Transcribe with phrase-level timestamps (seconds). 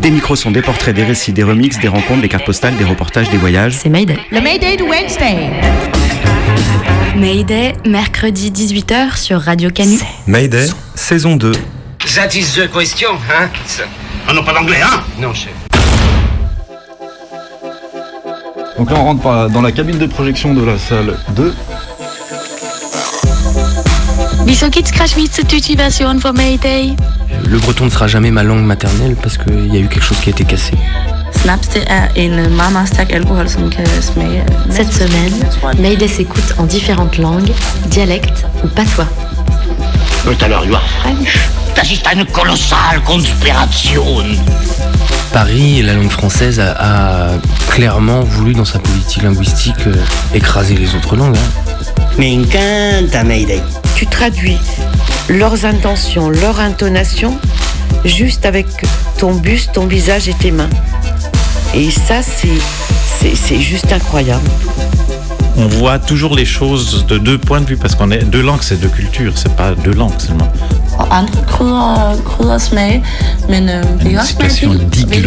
[0.00, 2.84] Des micros sont des portraits, des récits, des remixes, des rencontres, des cartes postales, des
[2.84, 3.78] reportages, des voyages.
[3.82, 4.18] C'est Mayday.
[4.30, 5.50] Le Mayday de Wednesday.
[7.16, 9.98] Mayday, mercredi 18h sur Radio Canu.
[10.26, 11.52] Mayday, saison 2.
[12.14, 13.48] That is the question, hein?
[14.28, 15.02] Ah non, pas d'anglais, hein?
[15.18, 15.52] Non, chef.
[18.78, 21.54] Donc là, on rentre dans la cabine de projection de la salle 2.
[24.46, 26.94] Wieso gibt's keine schweizerdeutsche Version von Mayday?
[27.44, 30.18] Le breton ne sera jamais ma langue maternelle parce qu'il y a eu quelque chose
[30.18, 30.72] qui a été cassé.
[31.42, 34.42] Snapste er en meget, meget stærk alkohol, som kan smage...
[34.70, 35.32] Cette semaine,
[35.78, 37.52] Mayday s'écoute en différentes langues,
[37.90, 39.06] dialectes ou patois.
[40.24, 41.38] But alors, you are French
[41.76, 44.24] Das ist eine kolossale Konspiration.
[45.32, 47.28] Paris, la langue française, a, a
[47.68, 49.94] clairement voulu dans sa politique linguistique euh,
[50.34, 51.36] écraser les autres langues.
[51.36, 52.18] hein.
[52.18, 53.60] Me encanta Mayday.
[53.94, 54.56] tu traduis
[55.28, 57.38] leurs intentions, leur intonation,
[58.04, 58.66] juste avec
[59.18, 60.70] ton buste, ton visage et tes mains.
[61.74, 62.48] Et ça, c'est,
[63.20, 64.48] c'est, c'est juste incroyable.
[65.58, 68.60] On voit toujours les choses de deux points de vue parce qu'on est deux langues,
[68.62, 70.52] c'est deux cultures, c'est pas deux langues seulement.
[73.48, 74.72] Une situation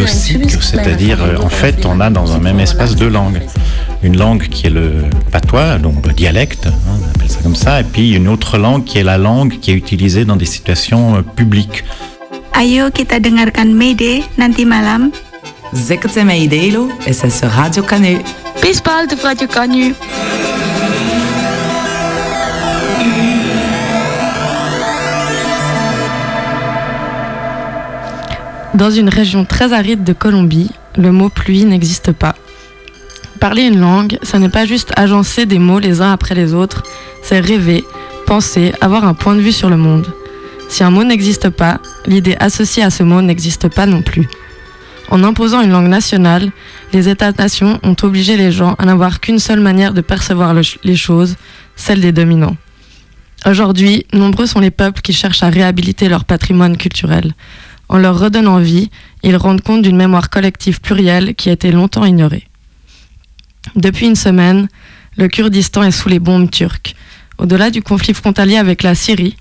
[0.06, 3.41] smag, c'est-à-dire euh, en fait on a dans un même espace deux langues.
[4.02, 7.81] Une langue qui est le patois, donc le dialecte, hein, on appelle ça comme ça,
[7.81, 11.17] et puis une autre langue qui est la langue qui est utilisée dans des situations
[11.17, 11.83] euh, publiques.
[12.53, 15.11] Ayo kita dengarkan Mayday nanti malam.
[15.73, 18.19] Zekete Mayday lo, et c'est sur Radio Canu.
[18.86, 19.94] Bald auf Radio Canu.
[28.74, 32.35] Dans une région très aride de Colombie, le mot pluie n'existe pas.
[33.39, 36.83] Parler une langue, ça n'est pas juste agencer des mots les uns après les autres,
[37.23, 37.85] c'est rêver,
[38.25, 40.07] penser, avoir un point de vue sur le monde.
[40.67, 44.27] Si un mot n'existe pas, l'idée associée à ce mot n'existe pas non plus.
[45.09, 46.51] En imposant une langue nationale,
[46.94, 50.97] les États-nations ont obligé les gens à n'avoir qu'une seule manière de percevoir le- les
[50.97, 51.38] choses,
[51.75, 52.57] celle des dominants.
[53.47, 57.33] Aujourd'hui, nombreux sont les peuples qui cherchent à réhabiliter leur patrimoine culturel.
[57.88, 58.91] En leur redonnant vie,
[59.23, 62.44] ils rendent compte d'une mémoire collective plurielle qui a été longtemps ignorée.
[63.75, 64.68] Depuis une semaine,
[65.18, 66.96] le Kurdistan est sous les bombes turques.
[67.38, 69.38] Au-delà du conflit frontalier avec la Syrie,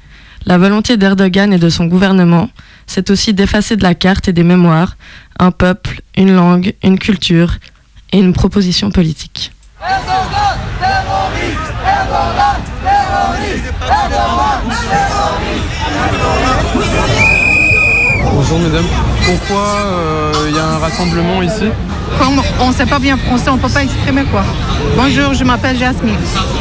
[0.47, 2.49] la volonté d'Erdogan et de son gouvernement,
[2.87, 4.97] c'est aussi d'effacer de la carte et des mémoires
[5.39, 7.59] un peuple, une langue, une culture
[8.12, 9.53] et une proposition politique.
[18.38, 18.87] Bonjour mesdames.
[19.25, 19.65] Pourquoi
[20.49, 21.65] il y a un rassemblement ici?
[22.21, 24.44] Comme on ne sait pas bien français, on ne peut pas exprimer quoi.
[24.97, 26.15] Bonjour, je m'appelle Jasmine.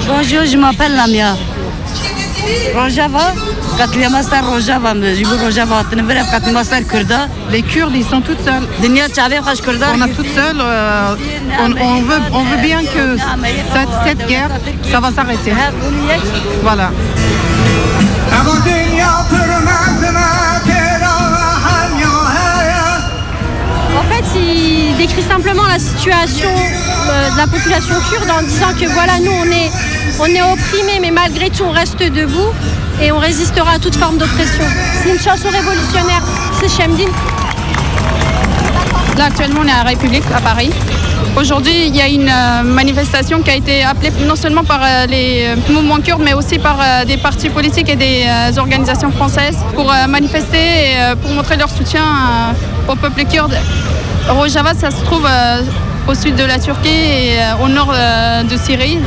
[0.07, 1.37] Bonjour, je m'appelle Lamia.
[2.75, 3.31] Rojava,
[4.41, 5.83] Rojava, Jibu Rojava,
[6.87, 7.27] Kurda.
[7.51, 8.67] Les Kurdes, ils sont toutes seules.
[9.63, 9.85] Kurda.
[9.95, 10.59] On a toutes seules.
[10.59, 11.15] euh,
[11.61, 13.17] on, on veut, on veut bien que
[13.73, 14.49] cette, cette guerre,
[14.91, 15.53] ça va s'arrêter.
[16.63, 16.89] Voilà.
[24.39, 29.31] Il décrit simplement la situation euh, de la population kurde en disant que voilà, nous,
[29.31, 29.71] on est,
[30.19, 32.53] on est opprimés, mais malgré tout, on reste debout
[33.01, 34.63] et on résistera à toute forme d'oppression.
[35.03, 36.21] C'est une chanson révolutionnaire.
[36.59, 37.11] C'est Shemdin.
[39.17, 40.71] Là, actuellement, on est à la République, à Paris.
[41.35, 45.05] Aujourd'hui, il y a une euh, manifestation qui a été appelée non seulement par euh,
[45.07, 48.25] les mouvements kurdes, mais aussi par des partis politiques et des
[48.57, 52.03] organisations françaises pour manifester et pour montrer leur soutien
[52.87, 53.57] au peuple kurde.
[54.29, 55.61] Rojava, ça se trouve euh,
[56.07, 58.99] au sud de la Turquie et euh, au nord euh, de Syrie.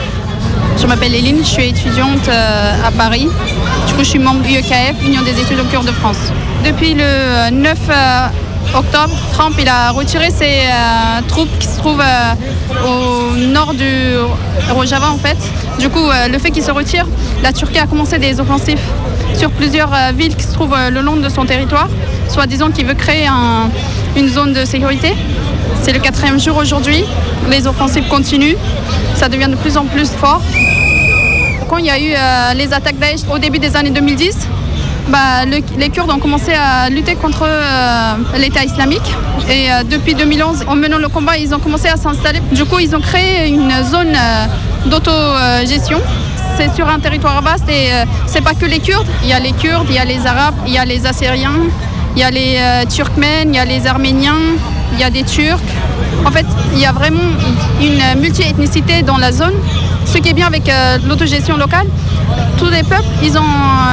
[0.81, 3.29] Je m'appelle Eline, je suis étudiante à Paris.
[3.87, 6.17] Du coup, je suis membre UEKF, Union des étudiants kurdes de France.
[6.65, 8.27] Depuis le euh, 9 euh,
[8.75, 10.61] octobre, Trump il a retiré ses
[11.29, 12.03] troupes qui se trouvent
[12.87, 14.15] au nord du
[14.71, 15.37] Rojava en fait.
[15.79, 17.05] Du coup, le fait qu'il se retire,
[17.43, 18.79] la Turquie a commencé des offensives
[19.35, 21.89] sur plusieurs villes qui se trouvent le long de son territoire,
[22.29, 23.71] soi-disant qu'il veut créer un-
[24.17, 25.15] une zone de sécurité.
[25.83, 27.05] C'est le quatrième jour aujourd'hui,
[27.51, 28.57] les offensives continuent,
[29.15, 30.43] ça devient de plus en plus fort.
[31.69, 34.37] Quand il y a eu euh, les attaques Daesh au début des années 2010,
[35.09, 39.09] bah, le- les Kurdes ont commencé à lutter contre euh, l'État islamique.
[39.49, 42.41] Et euh, depuis 2011, en menant le combat, ils ont commencé à s'installer.
[42.53, 44.17] Du coup, ils ont créé une zone
[44.87, 46.01] d'autogestion.
[46.57, 49.07] C'est sur un territoire vaste et euh, c'est pas que les Kurdes.
[49.23, 51.53] Il y a les Kurdes, il y a les Arabes, il y a les Assyriens,
[52.17, 54.57] il y a les euh, Turkmènes, il y a les Arméniens,
[54.93, 55.61] il y a des Turcs.
[56.27, 57.23] En fait, il y a vraiment
[57.81, 59.55] une multi-ethnicité dans la zone.
[60.07, 61.87] Ce qui est bien avec euh, l'autogestion locale,
[62.59, 63.43] tous les peuples, ils ont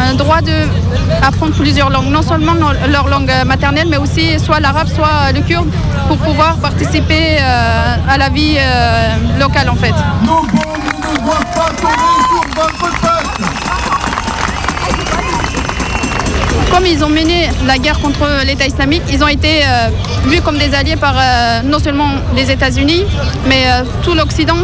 [0.09, 2.53] le droit d'apprendre plusieurs langues, non seulement
[2.91, 5.69] leur langue euh, maternelle, mais aussi soit l'arabe, soit le kurde,
[6.07, 9.93] pour pouvoir participer euh, à la vie euh, locale en fait.
[16.71, 19.89] Comme ils ont mené la guerre contre l'État islamique, ils ont été euh,
[20.25, 23.05] vus comme des alliés par euh, non seulement les États-Unis,
[23.47, 24.57] mais euh, tout l'Occident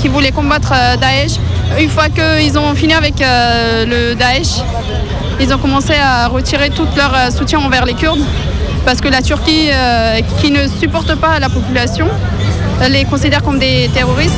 [0.00, 1.32] qui voulait combattre Daesh.
[1.78, 4.62] Une fois qu'ils ont fini avec le Daesh,
[5.40, 8.22] ils ont commencé à retirer tout leur soutien envers les Kurdes
[8.84, 9.70] parce que la Turquie,
[10.40, 12.06] qui ne supporte pas la population,
[12.90, 14.34] les considère comme des terroristes.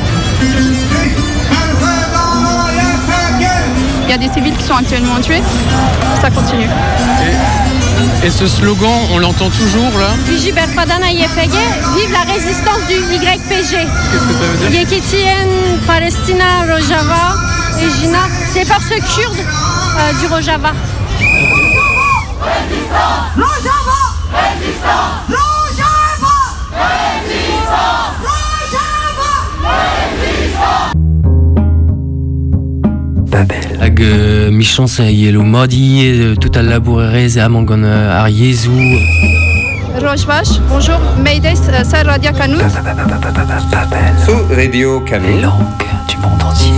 [4.07, 5.41] Il y a des civils qui sont actuellement tués.
[6.21, 6.69] Ça continue.
[8.23, 10.07] Et ce slogan, on l'entend toujours là?
[10.25, 13.51] Vive la résistance du YPG.
[13.51, 14.79] Qu'est-ce que ça veut dire?
[14.79, 15.45] Yekitien,
[15.85, 17.35] Palestina, Rojava
[17.81, 18.19] et Jina,
[18.53, 20.71] c'est les forces kurdes euh, du Rojava
[33.87, 38.71] hag euh, michans e yelo modi, euh, tout al labourerez gant ar yezou.
[40.69, 42.59] Bonjour, Mayday, c'est Radio Canut.
[44.25, 45.27] Sous Radio Canut.
[45.27, 45.63] Les langues
[46.09, 46.73] du monde entier.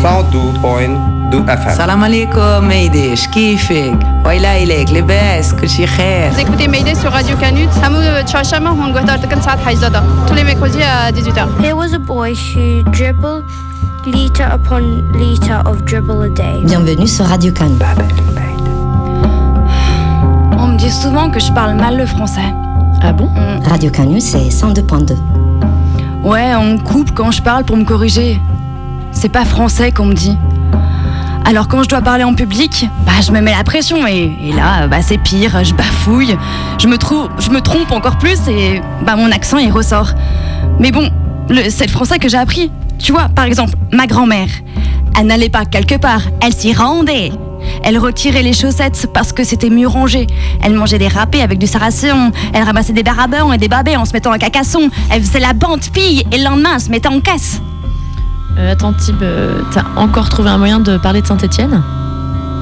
[1.76, 3.96] Salam alaikum, Mayday, kifek.
[4.24, 6.32] Waila ilek, lebes, kuchi khair.
[6.32, 7.70] Vous écoutez sur Radio Canut.
[7.84, 8.22] Euh,
[8.54, 9.18] Hamou on goûte à
[10.28, 11.48] Tous les mercredis à 18h.
[11.62, 13.46] There was a boy who dribbled
[14.12, 16.62] liter upon liter of dribble a day.
[16.64, 17.78] Bienvenue sur Radio Cannes.
[20.58, 22.54] On me dit souvent que je parle mal le français.
[23.02, 23.30] Ah bon?
[23.66, 25.16] Radio Canut, c'est 102.2.
[26.24, 28.40] Ouais, on me coupe quand je parle pour me corriger.
[29.12, 30.38] C'est pas français qu'on me dit.
[31.46, 34.52] Alors quand je dois parler en public, bah je me mets la pression et, et
[34.54, 36.38] là bah c'est pire, je bafouille,
[36.78, 40.12] je me, trou- je me trompe encore plus et bah mon accent il ressort.
[40.80, 41.10] Mais bon,
[41.50, 42.72] le- c'est le français que j'ai appris.
[43.00, 44.50] Tu vois, par exemple, ma grand-mère,
[45.18, 47.32] elle n'allait pas quelque part, elle s'y rendait.
[47.84, 50.28] Elle retirait les chaussettes parce que c'était mieux rangé.
[50.64, 52.32] Elle mangeait des râpés avec du sarrasin.
[52.54, 54.90] Elle ramassait des barabons et des babets en se mettant un cacasson.
[55.12, 57.62] Elle faisait la bande pille et le lendemain elle se mettait en caisse.
[58.58, 61.82] Euh, attends, Tib, euh, t'as encore trouvé un moyen de parler de Saint-Etienne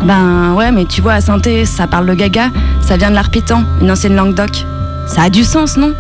[0.04, 2.50] Ben ouais, mais tu vois, à Sainté, ça parle le gaga,
[2.82, 4.66] ça vient de l'arpitan, une ancienne langue d'oc.
[5.08, 5.94] Ça a du sens, non?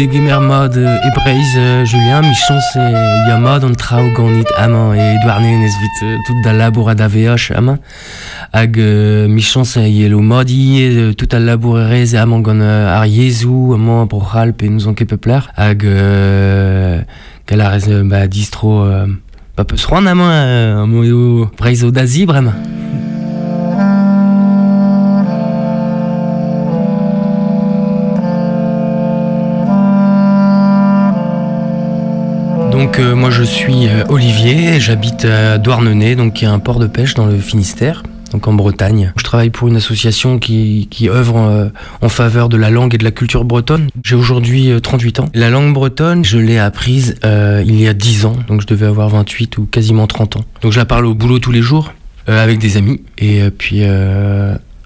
[0.00, 5.88] Degemermad Ebreiz euh, Julien, michance et Yama dans le trao ganit ama et Edouard Nesvit
[6.02, 7.76] euh, tout da labour à DVH ama.
[8.54, 14.06] Hag euh, michance yelo modi euh, tout à labourerez à mangon euh, ar Yezu ama
[14.06, 15.40] brochalp et nous en kepepler.
[15.54, 17.02] Hag euh,
[17.46, 19.06] galarez euh, bah distro euh,
[19.54, 22.54] pas peu sroan ama euh, mo yo breizo d'azi vraiment.
[32.80, 36.78] Donc euh, moi je suis euh, Olivier, j'habite à Douarnenez, donc qui est un port
[36.78, 39.12] de pêche dans le Finistère, donc en Bretagne.
[39.18, 41.68] Je travaille pour une association qui, œuvre euh,
[42.00, 43.88] en faveur de la langue et de la culture bretonne.
[44.02, 45.28] J'ai aujourd'hui euh, 38 ans.
[45.34, 49.10] La langue bretonne, je l'ai apprise il y a 10 ans, donc je devais avoir
[49.10, 50.44] 28 ou quasiment 30 ans.
[50.62, 51.92] Donc je la parle au boulot tous les jours,
[52.28, 53.82] avec des amis, et puis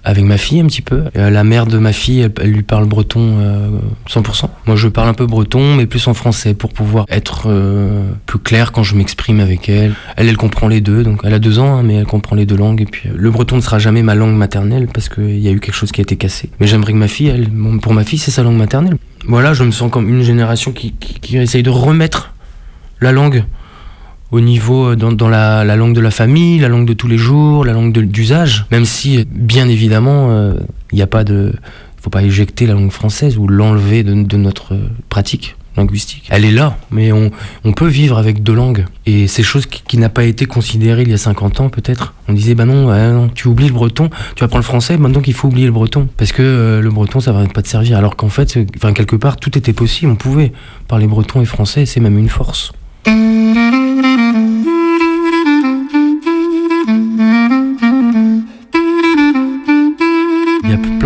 [0.05, 1.03] avec ma fille un petit peu.
[1.17, 3.69] Euh, la mère de ma fille, elle, lui parle breton euh,
[4.07, 4.45] 100%.
[4.67, 8.39] Moi, je parle un peu breton, mais plus en français pour pouvoir être euh, plus
[8.39, 9.95] clair quand je m'exprime avec elle.
[10.15, 12.45] Elle, elle comprend les deux, donc elle a deux ans, hein, mais elle comprend les
[12.45, 12.81] deux langues.
[12.81, 15.51] Et puis, euh, le breton ne sera jamais ma langue maternelle parce qu'il y a
[15.51, 16.49] eu quelque chose qui a été cassé.
[16.59, 17.49] Mais j'aimerais que ma fille, elle,
[17.81, 18.97] pour ma fille, c'est sa langue maternelle.
[19.27, 20.93] Voilà, je me sens comme une génération qui
[21.33, 22.35] essaye de remettre
[23.01, 23.43] la langue
[24.31, 27.17] au niveau euh, dans, la, la langue de la famille, la langue de tous les
[27.17, 30.29] jours, la langue d'usage, même si bien évidemment
[30.91, 31.53] il n'y a pas de,
[32.05, 36.27] faut pas éjecter la langue française ou l'enlever de, notre euh, pratique linguistique.
[36.29, 37.31] Elle est là, mais on,
[37.73, 38.85] peut vivre avec deux langues.
[39.07, 42.13] Et c'est chose qui, qui n'a pas été considérée il y a 50 ans peut-être.
[42.27, 45.47] On disait, bah non, tu oublies le breton, tu apprends le français, maintenant qu'il faut
[45.47, 46.07] oublier le breton.
[46.15, 47.97] Parce que euh, le breton, ça va pas te servir.
[47.97, 50.11] Alors qu'en fait, euh, quelque part, tout était possible.
[50.11, 50.51] On pouvait
[50.87, 52.71] parler breton et français, c'est même une force.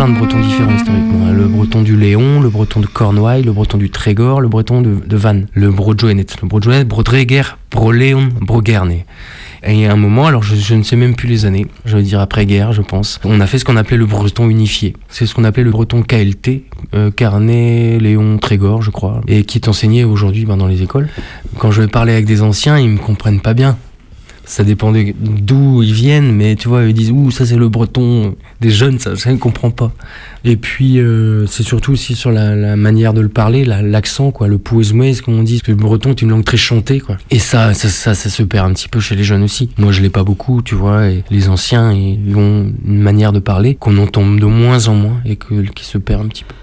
[0.08, 1.26] De bretons différents historiquement.
[1.26, 1.32] hein.
[1.32, 4.96] Le breton du Léon, le breton de Cornouailles, le breton du Trégor, le breton de,
[5.06, 8.94] de Vannes, le brojoenet, le brojoenet, brodreger, broléon, brogerne.
[9.62, 12.20] Et a un moment, alors je, ne sais même plus les années, je veux dire
[12.20, 14.96] après-guerre, je pense, on a fait ce qu'on appelait le breton unifié.
[15.10, 16.62] C'est ce qu'on appelait le breton KLT,
[16.94, 21.08] euh, Carnet, Léon, Trégor, je crois, et qui est enseigné aujourd'hui ben, dans les écoles.
[21.58, 23.76] Quand je vais parler avec des anciens, ils me comprennent pas bien
[24.44, 27.68] ça dépend de- d'où ils viennent, mais tu vois, ils disent ouh ça c'est le
[27.68, 29.92] breton des jeunes, ça, ça ne comprend pas.
[30.44, 34.30] Et puis euh, c'est surtout aussi sur la, la manière de le parler, la- l'accent
[34.32, 37.16] quoi, le pouesmoues comme on dit, le breton est une langue très chantée quoi.
[37.30, 39.68] Et ça, ça, ça, ça se perd un petit peu chez les jeunes aussi.
[39.78, 43.38] Moi je l'ai pas beaucoup, tu vois, et les anciens ils ont une manière de
[43.38, 46.54] parler qu'on entend de moins en moins et que, qui se perd un petit peu.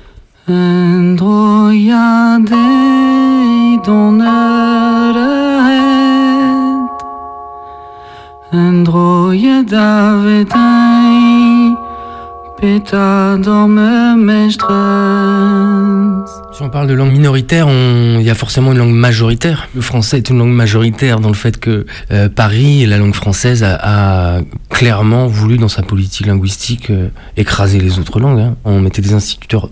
[16.54, 19.68] Si on parle de langue minoritaire, il y a forcément une langue majoritaire.
[19.76, 23.64] Le français est une langue majoritaire dans le fait que euh, Paris, la langue française,
[23.64, 23.78] a,
[24.38, 24.40] a
[24.70, 28.40] clairement voulu dans sa politique linguistique euh, écraser les autres langues.
[28.40, 28.56] hein.
[28.66, 29.70] On mettait des instituteurs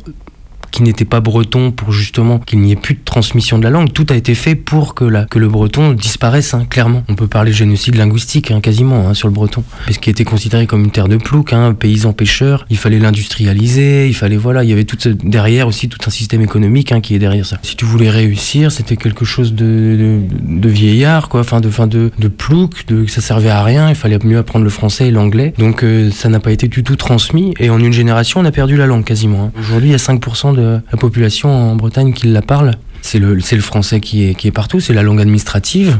[0.75, 3.91] qui n'étaient pas bretons pour justement qu'il n'y ait plus de transmission de la langue.
[3.93, 7.03] Tout a été fait pour que, la, que le breton disparaisse, hein, clairement.
[7.07, 9.63] On peut parler génocide linguistique, hein, quasiment, hein, sur le breton.
[9.89, 12.65] Ce qui était considéré comme une terre de plouc, hein, paysan pêcheur.
[12.69, 16.41] Il fallait l'industrialiser, il fallait, voilà, il y avait tout derrière aussi tout un système
[16.41, 17.57] économique qui est derrière ça.
[17.61, 20.19] Si tu voulais réussir, c'était quelque chose de,
[20.63, 24.37] vieillard, quoi, enfin de, fin de, plouc, de, ça servait à rien, il fallait mieux
[24.37, 25.53] apprendre le français et l'anglais.
[25.57, 28.51] Donc euh, ça n'a pas été du tout transmis, et en une génération, on a
[28.51, 29.51] perdu la langue quasiment.
[29.59, 30.61] Aujourd'hui, il y a 5% de
[30.91, 32.71] la population en Bretagne qui la parle.
[33.01, 35.99] C'est le, le français qui est, qui est partout, c'est la langue administrative.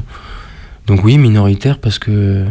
[0.88, 2.46] Donc oui, minoritaire parce que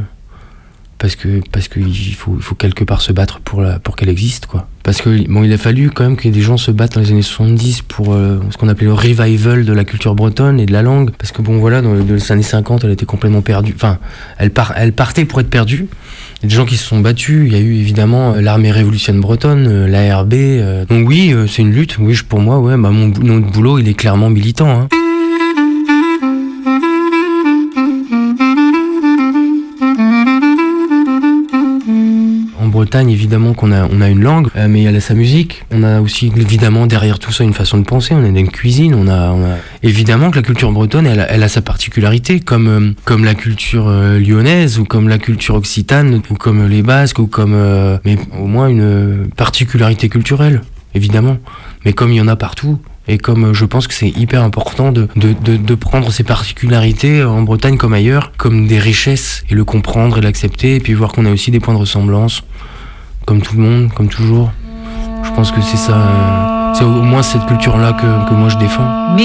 [0.98, 4.08] parce que parce qu'il faut il faut quelque part se battre pour la pour qu'elle
[4.08, 4.68] existe quoi.
[4.82, 7.10] Parce que bon, il a fallu quand même que des gens se battent dans les
[7.10, 10.72] années 70 pour euh, ce qu'on appelait le revival de la culture bretonne et de
[10.72, 13.72] la langue parce que bon voilà dans les années 50, elle était complètement perdue.
[13.74, 13.98] Enfin,
[14.38, 15.88] elle part elle partait pour être perdue.
[16.44, 18.42] Il y a des gens qui se sont battus, il y a eu évidemment euh,
[18.42, 20.34] l'armée révolutionnaire bretonne, euh, l'ARB.
[20.34, 20.84] euh.
[20.84, 21.96] Donc oui, c'est une lutte.
[21.98, 24.88] Oui, pour moi ouais, bah mon boulot, il est clairement militant hein.
[32.84, 35.64] Bretagne, évidemment qu'on a, une langue, euh, mais elle a sa musique.
[35.72, 38.12] On a aussi, évidemment, derrière tout ça, une façon de penser.
[38.14, 38.94] On a une cuisine.
[38.94, 39.34] On a,
[39.82, 42.68] évidemment que la culture bretonne, elle, a- sa particularité, comme,
[43.08, 47.26] euh, la culture euh, lyonnaise ou comme la culture occitane ou comme les Basques ou
[47.26, 47.54] comme,
[48.04, 50.60] mais au moins une particularité culturelle,
[50.94, 51.38] évidemment.
[51.86, 52.78] Mais comme il y en a partout.
[53.06, 57.76] Et comme je pense que c'est hyper important de, de prendre ces particularités en Bretagne
[57.76, 61.30] comme ailleurs, comme des richesses, et le comprendre et l'accepter, et puis voir qu'on a
[61.30, 62.42] aussi des points de ressemblance,
[63.26, 64.50] comme tout le monde, comme toujours.
[65.22, 68.58] Je pense que c'est ça, euh, c'est au moins cette culture-là que, que moi je
[68.58, 69.16] défends.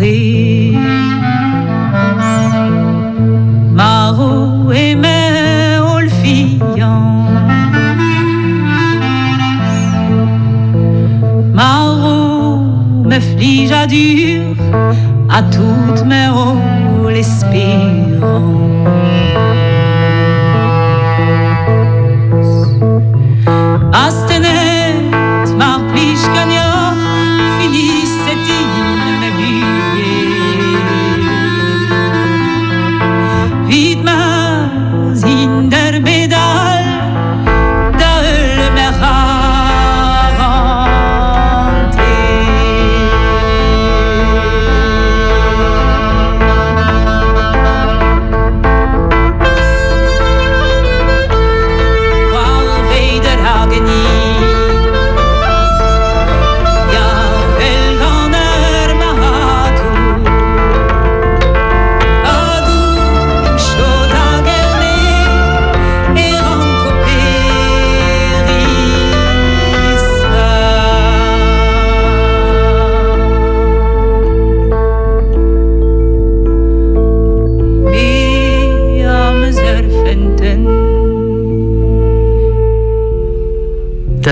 [0.00, 0.74] Estres
[3.72, 4.64] Maro
[4.96, 7.28] me olfian
[11.52, 12.58] Maro
[13.04, 14.54] me flige à dur
[15.28, 19.05] à toutes mes rôles l'espérant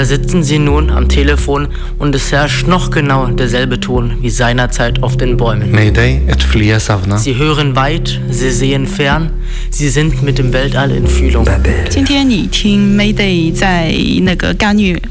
[0.03, 5.01] Da sitzen sie nun am Telefon und es herrscht noch genau derselbe Ton wie seinerzeit
[5.01, 5.71] auf den Bäumen.
[5.71, 7.17] Mayday, ett flyet savna.
[7.17, 9.31] Sie hören weit, sie sehen fern,
[9.71, 11.45] sie sind mit dem Weltall in Fühlung.
[11.89, 15.01] 今天你听 Mayday 在那个干预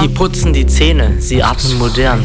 [0.00, 2.24] Sie putzen die Zähne, sie atmen modern.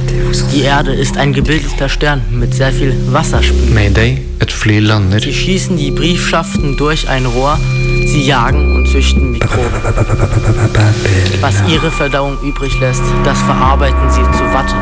[0.54, 3.74] Die Erde ist ein gebildeter Stern mit sehr viel Wasserspiegel.
[5.20, 7.58] Sie schießen die Briefschaften durch ein Rohr,
[8.06, 9.82] sie jagen und züchten Mikroben.
[11.42, 14.75] Was ihre Verdauung übrig lässt, das verarbeiten sie zu Watte.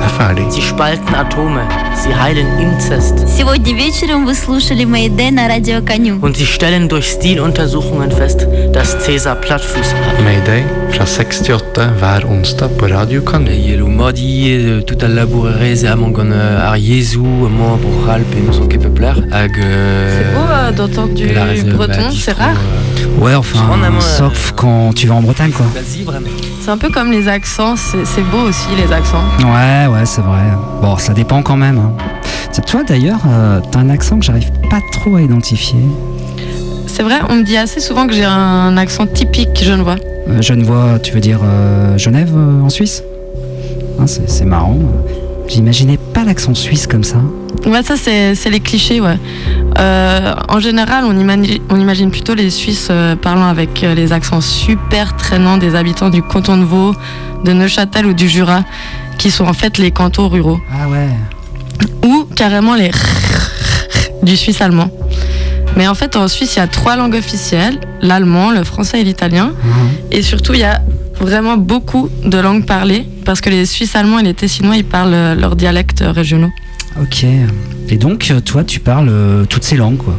[0.00, 0.52] det är färdigt.
[0.52, 1.64] Sie spalten Atome,
[2.02, 3.14] sie heilen Inzest.
[3.36, 6.20] Сегодня вечером вы слушали Мэйдэ на радио Коню.
[6.20, 10.20] Und sie stellen durch Stiluntersuchungen fest, dass Cäsar Plattfüße hat.
[10.24, 13.50] Mayday, fra 68 hver onsdag på Radio Kanu.
[13.50, 19.14] Yelo modi tout al labourerez am gant ar Yezu mo brochal pe nous ket peupler
[19.32, 21.26] hag C'est beau euh, d'entendre du
[21.72, 22.56] breton, c'est rare.
[23.20, 23.58] Ouais, enfin,
[24.00, 25.66] sauf quand tu vas en Bretagne, quoi.
[26.63, 29.23] C'est un peu comme les accents, c'est beau aussi les accents.
[29.39, 30.43] Ouais, ouais, c'est vrai.
[30.81, 31.79] Bon, ça dépend quand même.
[31.79, 31.91] hein.
[32.67, 35.79] Toi, d'ailleurs, euh, t'as un accent que j'arrive pas trop à identifier.
[36.85, 39.95] C'est vrai, on me dit assez souvent que j'ai un accent typique genevois.
[40.27, 43.03] Euh, Genevois, tu veux dire euh, Genève, euh, en Suisse?
[43.99, 44.77] Hein, C'est c'est marrant.
[45.47, 47.17] J'imaginais pas l'accent suisse comme ça.
[47.65, 49.17] Ouais, ça c'est les clichés, ouais.
[49.77, 54.13] Euh, en général, on imagine, on imagine plutôt les Suisses euh, parlant avec euh, les
[54.13, 56.93] accents super traînants des habitants du canton de Vaud,
[57.43, 58.63] de Neuchâtel ou du Jura,
[59.17, 60.59] qui sont en fait les cantons ruraux.
[60.71, 61.09] Ah ouais.
[62.05, 62.91] Ou carrément les
[64.23, 64.89] du suisse allemand.
[65.77, 69.03] Mais en fait, en Suisse, il y a trois langues officielles l'allemand, le français et
[69.03, 69.53] l'italien.
[70.11, 70.81] Et surtout, il y a
[71.19, 75.13] vraiment beaucoup de langues parlées parce que les Suisses allemands et les Tessinois, ils parlent
[75.13, 76.51] euh, leurs dialectes euh, régionaux.
[77.01, 77.25] Ok.
[77.89, 79.11] Et donc, euh, toi, tu parles
[79.49, 80.15] toutes ces langues, quoi.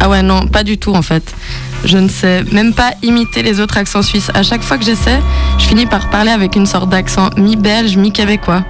[0.00, 1.34] Ah ouais, non, pas du tout en fait.
[1.84, 4.30] Je ne sais même pas imiter les autres accents suisses.
[4.34, 5.20] À chaque fois que j'essaie,
[5.58, 8.64] je finis par parler avec une sorte d'accent mi-belge, mi-québécois.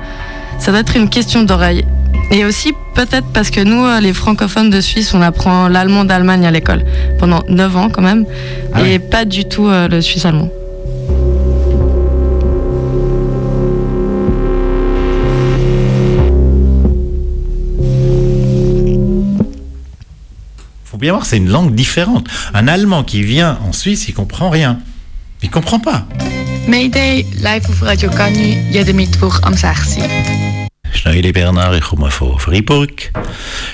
[0.59, 1.85] Ça doit être une question d'oreille.
[2.31, 6.51] Et aussi peut-être parce que nous, les francophones de Suisse, on apprend l'allemand d'Allemagne à
[6.51, 6.85] l'école
[7.19, 8.25] pendant 9 ans quand même,
[8.85, 10.49] et pas du tout le suisse allemand.
[20.95, 22.29] Faut bien voir, c'est une langue différente.
[22.55, 24.79] Un Allemand qui vient en Suisse, il comprend rien.
[25.43, 26.07] Il comprend pas.
[26.69, 29.99] Mayday, live op Radio Kanu, jede Mittwoch am 6.
[30.93, 33.11] Schneider Bernard, ich komme von Fribourg.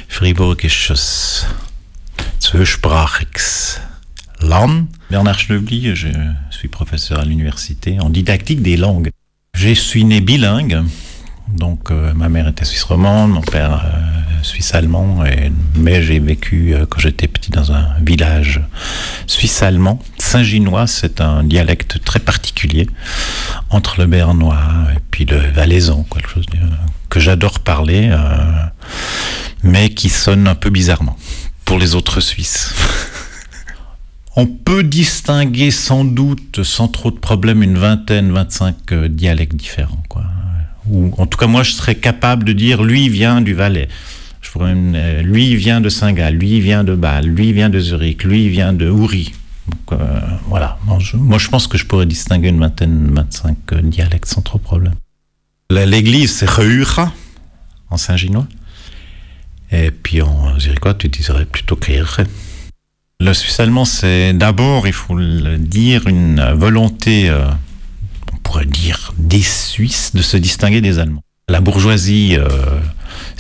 [0.09, 1.51] Fribourg ist ein
[2.39, 3.79] zweisprachiges
[4.41, 4.89] Land.
[5.11, 6.09] Bernard Schneubli, je
[6.49, 9.11] suis professeur à l'université en didactique des langues.
[9.55, 10.85] Je suis né bilingue,
[11.49, 16.19] donc euh, ma mère était suisse romande, mon père euh, suisse allemand, et, mais j'ai
[16.19, 18.61] vécu euh, quand j'étais petit dans un village
[19.27, 20.01] suisse allemand.
[20.19, 22.89] Saint-Ginois, c'est un dialecte très particulier
[23.71, 24.59] entre le bernois
[24.95, 26.47] et puis le valaisan, quelque chose
[27.09, 28.17] que j'adore parler, euh,
[29.63, 31.17] mais qui sonne un peu bizarrement
[31.65, 32.75] pour les autres Suisses.
[34.37, 40.03] On peut distinguer sans doute, sans trop de problèmes, une vingtaine, 25 euh, dialectes différents.
[40.09, 40.23] Quoi.
[40.89, 43.89] Ou en tout cas, moi, je serais capable de dire, lui vient du Valais.
[44.41, 47.79] Je pourrais même, euh, lui vient de Saint-Gall, lui vient de Bâle, lui vient de
[47.79, 49.33] Zurich, lui vient de Houry.
[49.69, 50.79] Donc, euh, voilà.
[50.87, 54.41] Bon, je- moi, je pense que je pourrais distinguer une vingtaine, 25 euh, dialectes sans
[54.41, 54.95] trop de problème.
[55.71, 57.13] La- L'église, c'est Reura,
[57.91, 58.47] en Saint-Ginois.
[59.73, 62.21] Et puis en zurichois, tu dirais plutôt Kirche.
[63.21, 67.47] Le suisse allemand, c'est d'abord, il faut le dire, une volonté, euh,
[68.33, 71.23] on pourrait dire, des Suisses de se distinguer des Allemands.
[71.49, 72.37] La bourgeoisie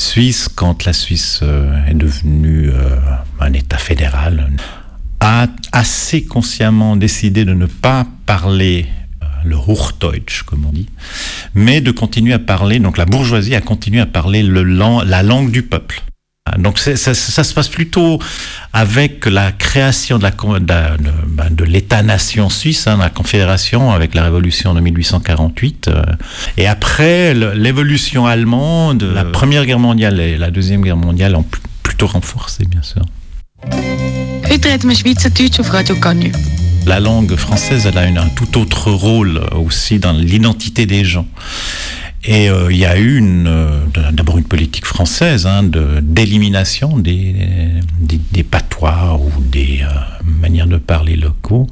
[0.00, 2.96] suisse, quand la Suisse euh, est devenue euh,
[3.38, 4.50] un État fédéral,
[5.20, 8.86] a assez consciemment décidé de ne pas parler
[9.22, 10.88] euh, le Hochdeutsch, comme on dit,
[11.54, 15.50] mais de continuer à parler, donc la bourgeoisie a continué à parler le la langue
[15.50, 16.02] du peuple.
[16.52, 18.18] Ah, Donc ça, ça se passe plutôt
[18.72, 23.10] avec la création de la con- de, la- de- ben, de l'État-nation suisse, hein, la
[23.10, 26.02] Confédération, avec la Révolution de 1848, euh,
[26.56, 31.62] et après l'évolution allemande, la Première Guerre mondiale et la Deuxième Guerre mondiale ont pl-
[31.82, 33.02] plutôt renforcé, bien sûr.
[36.86, 41.04] La langue française, elle a une- un tout autre rôle euh, aussi dans l'identité des
[41.04, 41.26] gens.
[42.24, 43.22] Et euh, il y a eu
[44.12, 47.80] d'abord une politique française hein, d'élimination des,
[48.50, 49.88] patois ou des euh,
[50.24, 51.66] manières de parler locaux,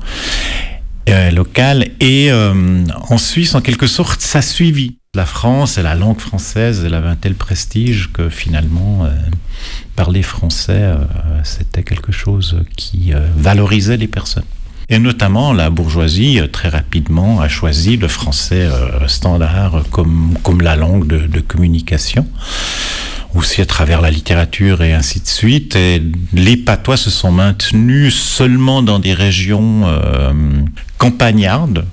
[1.11, 1.89] euh, locales.
[2.01, 4.97] Et en Suisse, en quelque sorte, ça suivit.
[5.15, 9.09] La France et la langue française, elle avait un tel prestige que finalement,
[9.97, 10.93] parler français,
[11.45, 14.45] c'était quelque chose qui valorisait les personnes.
[14.91, 20.63] Et notamment, la bourgeoisie, euh, très rapidement, a choisi le français euh, standard comme, comme
[20.63, 22.27] la langue de, communication
[23.35, 25.77] aussi à travers la littérature et ainsi de suite.
[25.77, 30.33] Et les patois se sont maintenus seulement dans des régions euh,
[30.97, 31.85] campagnardes.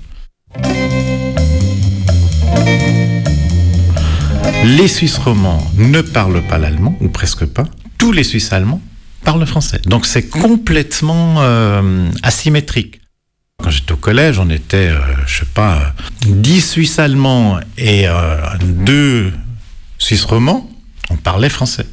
[4.63, 7.65] Les Suisses romands ne parlent pas l'allemand, ou presque pas.
[7.97, 8.81] Tous les Suisses allemands
[9.25, 9.81] parlent le français.
[9.85, 13.01] Donc c'est complètement euh, asymétrique.
[13.61, 15.93] Quand j'étais au collège, on était, euh, je sais pas,
[16.25, 19.33] 10 Suisses allemands et euh, 2
[19.97, 20.69] Suisses romands
[21.09, 21.85] on parlait français.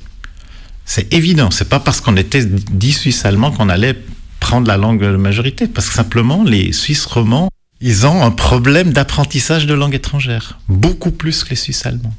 [0.85, 3.97] C'est évident, c'est pas parce qu'on était 10 Suisses allemands qu'on allait
[4.41, 7.49] prendre la langue de majorité, parce que simplement les Suisses romans,
[7.81, 12.15] ils ont un problème d'apprentissage de langue étrangère, beaucoup plus que les Suisses allemands.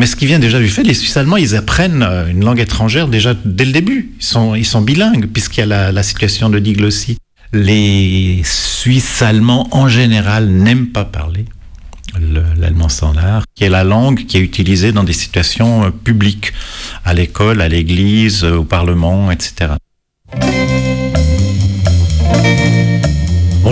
[0.00, 2.58] Mais ce qui vient déjà du fait, les Suisses allemands, ils apprennent euh, une langue
[2.58, 4.12] étrangère déjà dès le début.
[4.18, 7.18] Ils sont, ils sont bilingues, puisqu'il y a la, situation de diglossie.
[7.52, 11.44] Les Suisses allemands, en général, n'aiment pas parler
[12.56, 16.54] l'allemand standard, qui est la langue qui est utilisée dans des situations euh, publiques,
[17.04, 19.72] à l'école, à l'église, euh, au parlement, etc.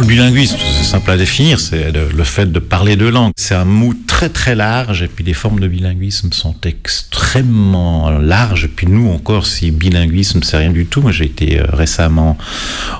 [0.00, 3.32] Le bilinguisme, c'est simple à définir, c'est le fait de parler deux langues.
[3.36, 8.64] C'est un mot très très large, et puis les formes de bilinguisme sont extrêmement larges.
[8.64, 11.00] Et puis nous encore, si bilinguisme, c'est rien du tout.
[11.00, 12.36] Moi, j'ai été euh, récemment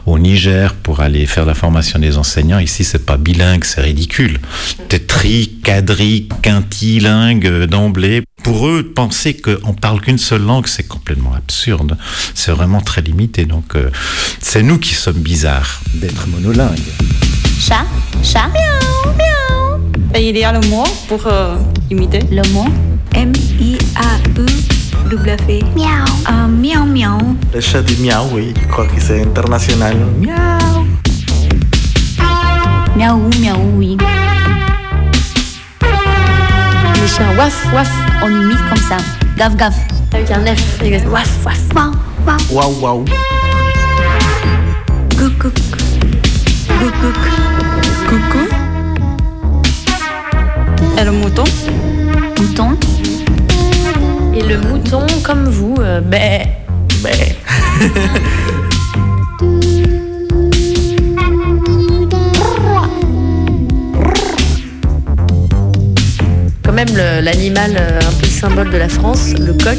[0.07, 2.59] au Niger pour aller faire la formation des enseignants.
[2.59, 4.39] Ici, c'est pas bilingue, c'est ridicule.
[4.89, 8.23] Tétri, quadri, quintilingue euh, d'emblée.
[8.43, 11.97] Pour eux, penser qu'on parle qu'une seule langue, c'est complètement absurde.
[12.35, 13.45] C'est vraiment très limité.
[13.45, 13.91] Donc, euh,
[14.41, 16.88] c'est nous qui sommes bizarres d'être monolingues.
[17.61, 17.87] Chat,
[18.23, 19.81] chat, miaou, miaou.
[20.15, 21.57] Et il y a le mot pour euh,
[21.91, 22.21] imiter.
[22.31, 22.67] Le mot
[23.15, 24.59] M-I-A-E-W.
[25.77, 26.07] Miaou.
[26.31, 27.37] Euh, miaou, miaou.
[27.55, 29.97] Le chat dit miaou, oui, je crois que c'est international.
[30.19, 30.87] Miaou.
[32.97, 33.97] Miaou, miaou, oui.
[37.01, 37.91] Le chien waf, waf,
[38.23, 38.97] on imite comme ça.
[39.37, 39.75] Gaf, gaf.
[40.13, 40.81] Avec un F.
[41.11, 41.59] Waf, waf.
[41.75, 41.93] Waouh,
[42.27, 42.41] waouh.
[42.51, 43.05] Waouh, waouh.
[45.17, 45.51] Coucou.
[45.51, 45.88] Coucou.
[48.09, 48.47] Coucou.
[50.99, 51.45] Et le mouton
[52.41, 52.71] Mouton.
[54.35, 56.47] Et le mouton, comme vous, euh, ben.
[57.03, 57.35] Ben.
[66.65, 69.79] Quand même le- l'animal euh, un peu symbole de la France, le coq.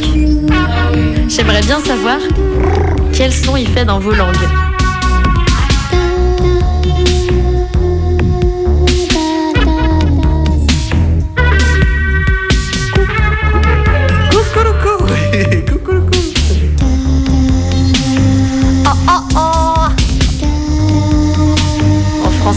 [1.27, 2.17] J'aimerais bien savoir
[3.13, 4.35] quel son il fait dans vos langues.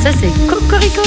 [0.03, 1.03] Français, c'est cocorico.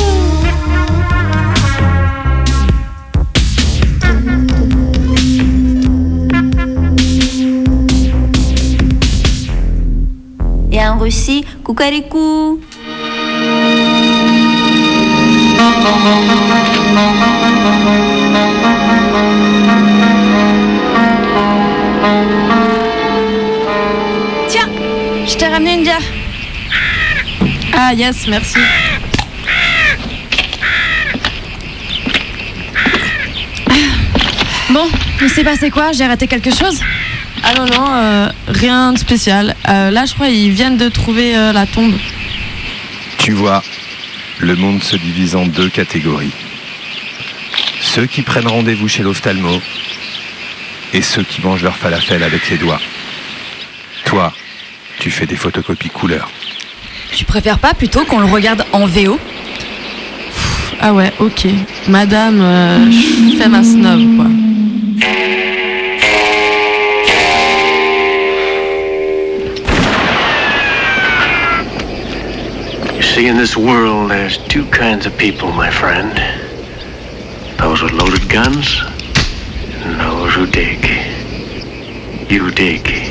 [10.71, 12.61] Et en Russie, coucarikou.
[27.95, 28.57] Yes, merci.
[34.69, 34.87] Bon,
[35.21, 35.91] il s'est passé quoi?
[35.93, 36.81] J'ai raté quelque chose?
[37.43, 39.55] Ah non, non, euh, rien de spécial.
[39.69, 41.93] Euh, là, je crois ils viennent de trouver euh, la tombe.
[43.17, 43.63] Tu vois,
[44.39, 46.33] le monde se divise en deux catégories.
[47.81, 49.61] Ceux qui prennent rendez-vous chez l'ophtalmo
[50.93, 52.81] et ceux qui mangent leur falafel avec les doigts.
[54.05, 54.33] Toi,
[54.99, 56.29] tu fais des photocopies couleur.
[57.15, 59.17] Tu préfères pas plutôt qu'on le regarde en VO
[60.81, 61.47] Ah ouais, ok.
[61.87, 64.25] Madame, euh, je fais ma snob, quoi.
[72.97, 76.11] You see, in this world, there's two kinds of people, my friend.
[77.57, 78.81] Those with loaded guns,
[79.85, 80.85] and those who dig.
[82.29, 83.04] You dig.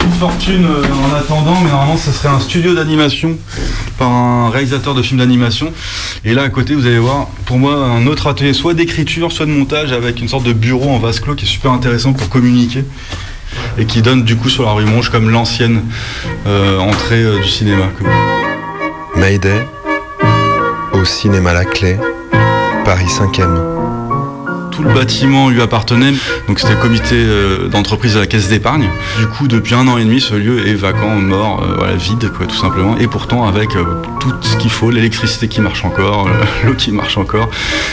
[0.00, 3.36] Une fortune euh, en attendant, mais normalement ce serait un studio d'animation
[3.98, 5.72] par un réalisateur de films d'animation.
[6.24, 9.46] Et là à côté, vous allez voir, pour moi, un autre atelier, soit d'écriture, soit
[9.46, 12.28] de montage, avec une sorte de bureau en vase clos qui est super intéressant pour
[12.28, 12.84] communiquer
[13.78, 15.82] et qui donne du coup sur la rue Monge comme l'ancienne
[16.46, 17.84] euh, entrée euh, du cinéma.
[19.16, 19.66] Mayday,
[20.92, 21.96] au cinéma La Clé,
[22.84, 23.71] Paris 5e.
[24.82, 26.12] Le bâtiment lui appartenait.
[26.48, 28.88] Donc c'était le comité euh, d'entreprise de la caisse d'épargne.
[29.18, 32.56] Du coup, depuis un an et demi, ce lieu est vacant, mort, euh, vide, tout
[32.56, 32.96] simplement.
[32.96, 33.84] Et pourtant, avec euh,
[34.20, 36.28] tout ce qu'il faut, l'électricité qui marche encore,
[36.64, 37.48] l'eau qui marche encore.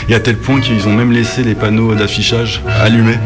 [0.07, 3.19] Et à tel point qu'ils ont même laissé les panneaux d'affichage allumés.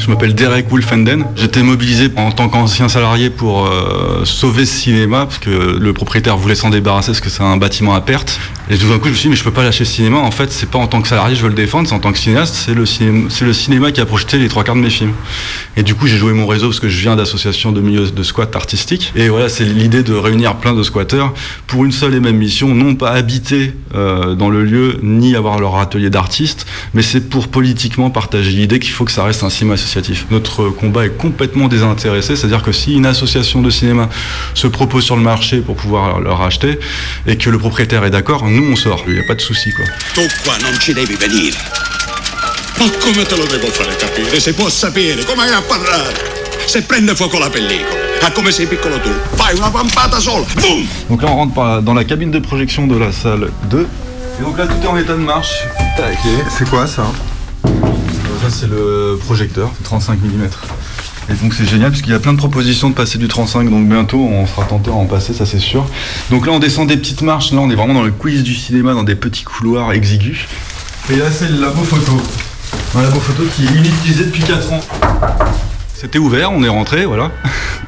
[0.00, 1.26] Je m'appelle Derek Wolfenden.
[1.36, 6.38] J'étais mobilisé en tant qu'ancien salarié pour euh, sauver ce cinéma parce que le propriétaire
[6.38, 8.40] voulait s'en débarrasser parce que c'est un bâtiment à perte.
[8.70, 10.16] Et tout d'un coup, je me suis dit mais je peux pas lâcher ce cinéma.
[10.16, 12.12] En fait, c'est pas en tant que salarié je veux le défendre, c'est en tant
[12.12, 12.54] que cinéaste.
[12.54, 15.12] C'est le cinéma, c'est le cinéma qui a projeté les trois quarts de mes films.
[15.76, 18.22] Et du coup, j'ai joué mon réseau parce que je viens d'associations de milieux de
[18.22, 19.12] squat artistiques.
[19.16, 21.34] Et voilà, c'est l'idée de réunir plein de squatteurs
[21.66, 25.60] pour une seule et même mission, non pas habiter euh, dans le lieu ni avoir
[25.60, 29.50] leur atelier d'artiste, mais c'est pour politiquement partager l'idée qu'il faut que ça reste un
[29.50, 29.90] cinéma associatif.
[30.30, 34.08] Notre combat est complètement désintéressé, c'est-à-dire que si une association de cinéma
[34.54, 36.78] se propose sur le marché pour pouvoir leur acheter
[37.26, 39.70] et que le propriétaire est d'accord, nous on sort, il n'y a pas de souci
[39.72, 39.84] quoi.
[40.16, 41.54] Non ci devi venire.
[42.78, 44.40] Ma come te lo devo fare capire?
[44.40, 46.14] Se può sapere, come hai a parlare?
[46.66, 51.22] Se prende fuoco la pellicola, come sei piccolo tu, fai una pampata sola, boum Donc
[51.22, 53.86] là on rentre dans la cabine de projection de la salle 2.
[54.38, 55.64] Et donc là tout est en état de marche.
[56.56, 57.04] C'est quoi ça?
[58.50, 60.48] C'est le projecteur, 35 mm.
[61.30, 63.70] Et donc c'est génial parce qu'il y a plein de propositions de passer du 35,
[63.70, 65.86] donc bientôt on sera tenté à en passer, ça c'est sûr.
[66.30, 68.54] Donc là on descend des petites marches, là on est vraiment dans le quiz du
[68.54, 70.46] cinéma, dans des petits couloirs exigus.
[71.10, 72.20] Et là c'est le labo photo.
[72.96, 74.80] Un labo photo qui est inutilisé depuis 4 ans.
[76.00, 77.30] C'était ouvert, on est rentré, voilà.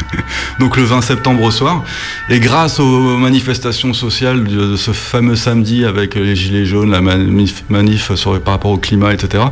[0.61, 1.83] Donc le 20 septembre au soir.
[2.29, 8.15] Et grâce aux manifestations sociales de ce fameux samedi avec les gilets jaunes, la manif,
[8.15, 9.45] sur, par rapport au climat, etc.,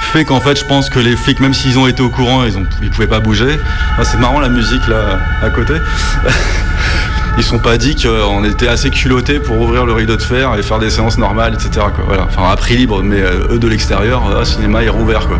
[0.00, 2.66] fait qu'en fait je pense que les flics, même s'ils ont été au courant, ils,
[2.82, 3.56] ils pouvaient pas bouger.
[3.96, 5.74] Ah, c'est marrant la musique là à côté.
[7.38, 10.62] Ils sont pas dit qu'on était assez culottés pour ouvrir le rideau de fer et
[10.62, 11.86] faire des séances normales, etc.
[11.94, 12.04] Quoi.
[12.06, 12.24] Voilà.
[12.24, 15.38] Enfin à prix libre, mais euh, eux de l'extérieur, le cinéma est rouvert quoi.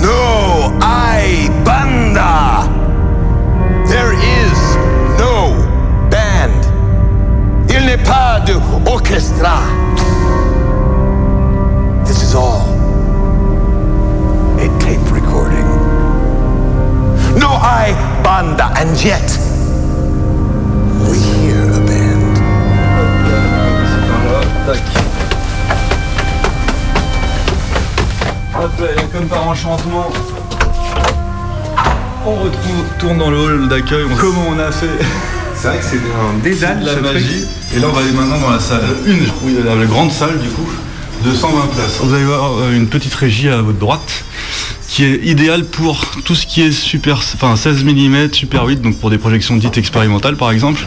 [0.00, 2.68] No hay banda.
[3.86, 4.76] There is
[5.18, 5.54] no
[6.10, 6.66] band.
[7.68, 8.54] Il n'est pas de
[8.88, 9.60] orchestra.
[12.04, 12.62] This is all
[14.58, 15.66] a tape recording.
[17.38, 19.31] No hay banda, and yet
[29.52, 30.10] enchantement,
[32.24, 34.04] on retourne dans le hall d'accueil.
[34.10, 34.86] On- Comment on a fait
[35.54, 37.44] C'est vrai que c'est un dédale de la magie.
[37.76, 39.10] Et là, on va aller maintenant dans la salle 1.
[39.44, 40.66] Oui, la, la grande salle du coup,
[41.24, 41.98] de 120 places.
[42.02, 44.24] Vous allez voir euh, une petite régie à votre droite
[44.88, 48.98] qui est idéale pour tout ce qui est super, enfin 16 mm, super 8, donc
[48.98, 50.86] pour des projections dites expérimentales par exemple.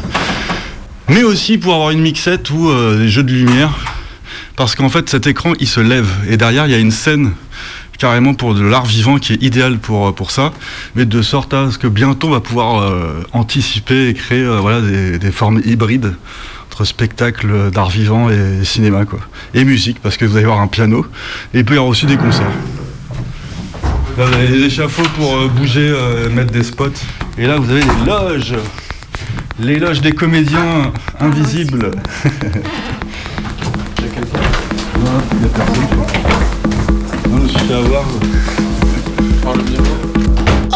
[1.09, 3.71] Mais aussi pour avoir une mixette ou euh, des jeux de lumière.
[4.55, 6.07] Parce qu'en fait, cet écran, il se lève.
[6.29, 7.33] Et derrière, il y a une scène
[7.97, 10.53] carrément pour de l'art vivant qui est idéal pour, euh, pour ça.
[10.95, 14.59] Mais de sorte à ce que bientôt, on va pouvoir euh, anticiper et créer euh,
[14.59, 16.15] voilà, des, des formes hybrides
[16.71, 19.05] entre spectacle d'art vivant et cinéma.
[19.05, 19.19] Quoi.
[19.53, 21.05] Et musique, parce que vous allez voir un piano.
[21.53, 22.51] Et il peut y avoir aussi des concerts.
[24.17, 25.93] Là, vous avez des échafauds pour euh, bouger,
[26.33, 26.89] mettre des spots.
[27.37, 28.55] Et là, vous avez les loges.
[29.57, 31.91] Les loges des comédiens invisibles.
[34.97, 36.34] Il
[37.67, 38.05] je me suis fait avoir.
[39.43, 39.63] Par le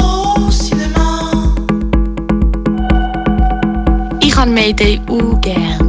[0.02, 1.54] Au cinéma.
[4.22, 5.89] Iran Mayday ou guerre.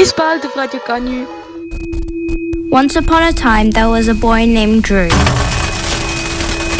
[0.00, 1.26] Baseball de Radio Canu.
[2.70, 5.08] Once upon a time, there was a boy named Drew.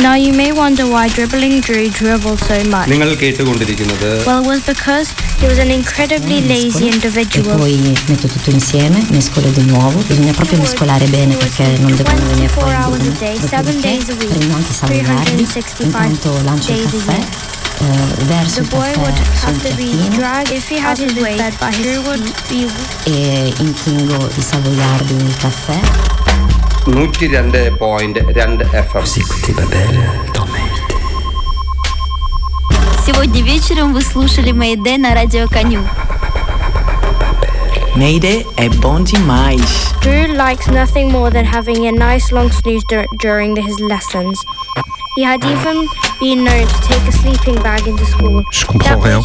[0.03, 2.89] Now you may wonder why dribbling Drew dribbled so much.
[2.93, 5.09] നിങ്ങൾ കേട്ടുകൊണ്ടിരിക്കുന്നത് Well, it was because
[5.41, 7.57] he was an incredibly lazy e individual.
[7.63, 7.75] poi
[8.11, 12.75] metto tutto insieme, mescolo di nuovo, bisogna proprio mescolare bene perché non devono venire fuori
[12.75, 16.73] 24 hours a day, 7 days a week, prendo anche i salvaguardi, 365 intanto lancio
[16.73, 17.60] il days a caffè, year.
[18.28, 21.38] versus the boy would have to be dragged if he had his way.
[21.38, 22.68] Bed by his would be.
[23.06, 25.80] E in Kingo i savoiardi nel caffè.
[26.86, 29.02] Nutri rende point rende effort.
[29.04, 30.82] Così Бабеля томейте.
[33.06, 35.88] Сегодня вечером вы слушали мейде на радио Коню.
[37.96, 39.92] Мейде é bom demais.
[40.02, 42.84] Drew likes nothing more than having a nice long snooze
[43.20, 44.40] during his lessons.
[45.16, 45.88] He had even
[46.22, 48.44] been known to take a sleeping bag into school.
[48.52, 49.22] Je comprends rien.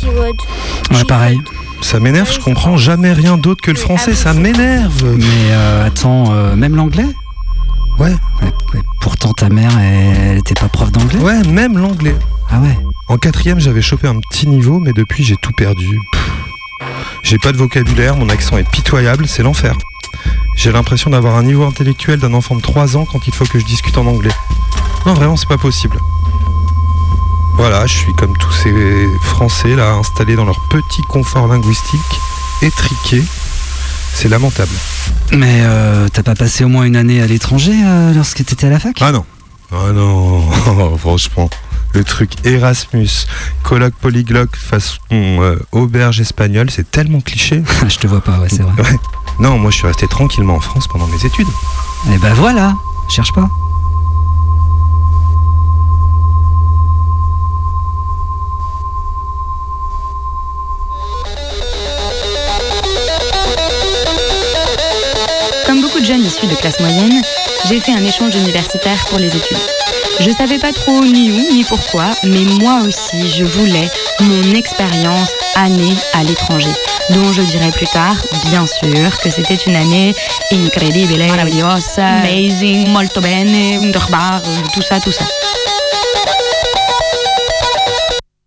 [0.91, 1.41] Ouais, pareil.
[1.83, 5.15] Ça m'énerve, je comprends jamais rien d'autre que le français, ça m'énerve.
[5.17, 7.07] Mais euh, attends, euh, même l'anglais?
[7.99, 8.15] Ouais.
[9.01, 11.21] Pourtant, ta mère, elle, était pas prof d'anglais?
[11.21, 12.17] Ouais, même l'anglais.
[12.51, 12.77] Ah ouais
[13.09, 16.01] En quatrième, j'avais chopé un petit niveau, mais depuis, j'ai tout perdu.
[17.23, 19.77] J'ai pas de vocabulaire, mon accent est pitoyable, c'est l'enfer.
[20.57, 23.59] J'ai l'impression d'avoir un niveau intellectuel d'un enfant de 3 ans quand il faut que
[23.59, 24.33] je discute en anglais.
[25.05, 25.99] Non, vraiment, c'est pas possible.
[27.57, 32.01] Voilà, je suis comme tous ces Français là, installés dans leur petit confort linguistique,
[32.61, 33.23] étriqué.
[34.13, 34.73] C'est lamentable.
[35.33, 38.71] Mais euh, t'as pas passé au moins une année à l'étranger euh, lorsque t'étais à
[38.71, 38.97] la fac?
[39.01, 39.25] Ah non.
[39.73, 40.43] Ah non,
[40.99, 41.51] franchement.
[41.95, 43.09] Le truc Erasmus,
[43.63, 47.63] colloque polyglotte façon euh, auberge espagnole, c'est tellement cliché.
[47.89, 48.83] je te vois pas, ouais, c'est vrai.
[48.83, 48.99] Ouais.
[49.41, 51.49] Non, moi je suis resté tranquillement en France pendant mes études.
[52.13, 52.75] Eh ben voilà,
[53.09, 53.49] cherche pas.
[66.57, 67.23] De classe moyenne,
[67.69, 69.59] j'ai fait un échange universitaire pour les études.
[70.21, 73.89] Je savais pas trop ni où ni pourquoi, mais moi aussi je voulais
[74.21, 76.71] mon expérience année à l'étranger,
[77.11, 78.17] dont je dirai plus tard,
[78.51, 80.15] bien sûr, que c'était une année
[80.53, 84.41] incredibile, meravigliosa, amazing, molto bene, wunderbar,
[84.73, 85.25] tout ça, tout ça.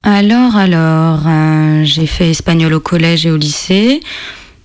[0.03, 4.01] Alors, alors, euh, j'ai fait espagnol au collège et au lycée.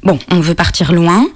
[0.05, 1.27] Bon, on veut partir loin.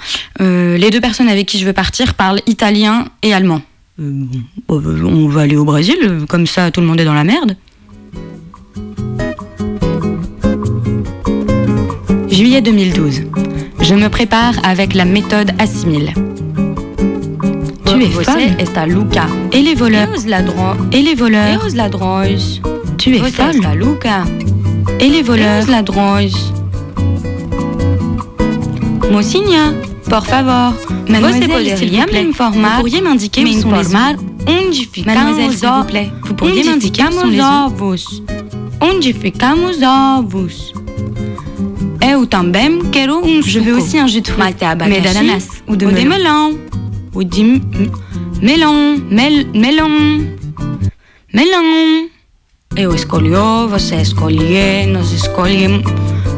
[0.40, 3.62] Euh, les deux personnes avec qui je veux partir parlent italien et allemand.
[3.98, 4.24] Euh,
[4.70, 5.96] euh, on va aller au Brésil,
[6.28, 7.56] comme ça tout le monde est dans la merde.
[12.30, 13.22] Juillet 2012.
[13.80, 16.12] Je me prépare avec la méthode assimile.
[17.86, 19.26] Tu es folle est à Luca.
[19.50, 20.08] Et les voleurs
[20.92, 21.66] Et les voleurs
[22.98, 24.24] Tu es folle à Luca.
[25.00, 25.64] Et les voleurs.
[29.10, 29.74] Mocinha,
[30.08, 30.74] por favor.
[31.08, 34.16] Mademoiselle, s'il vous plaît, vous pourriez m'indiquer où sont les œufs
[34.92, 38.22] ficamos s'il vous plaît, vous pourriez m'indiquer où sont les ovos
[38.80, 40.72] Onde ficamos ovos
[42.00, 44.54] Eu também quero um Je veux aussi un jus de fruits,
[44.88, 46.56] mais d'ananas ou de melon.
[47.14, 47.60] Ou de
[48.40, 50.24] melon, mel, melon,
[51.34, 52.08] melon.
[52.76, 53.30] Eu escolhi,
[53.68, 55.82] você escolhe, nós escolhemos,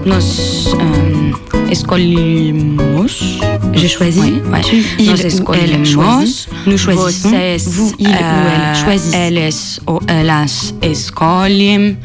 [0.06, 1.32] nós euh,
[1.70, 3.40] escolhemos.
[3.74, 4.22] Je choisis.
[4.64, 6.48] Tu, il, ou elle choisit.
[6.66, 7.30] Nous choisissons.
[7.30, 9.14] Vocês, vous, il ou elle euh, choisissent.
[9.14, 11.96] Eles ou elas escolhem.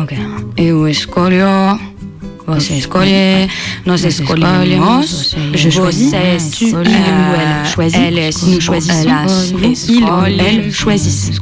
[0.00, 0.16] Ok.
[0.58, 1.78] Eu escolho.
[2.46, 3.48] Você escolhe.
[3.84, 5.34] Nós escolhemos.
[5.54, 6.10] Je choisis.
[6.10, 8.00] Vocês, tu, il ou euh, elle choisit.
[8.00, 9.08] Eles, Nous choisissons.
[9.08, 9.52] elas
[9.88, 11.40] il ou elle choisissent.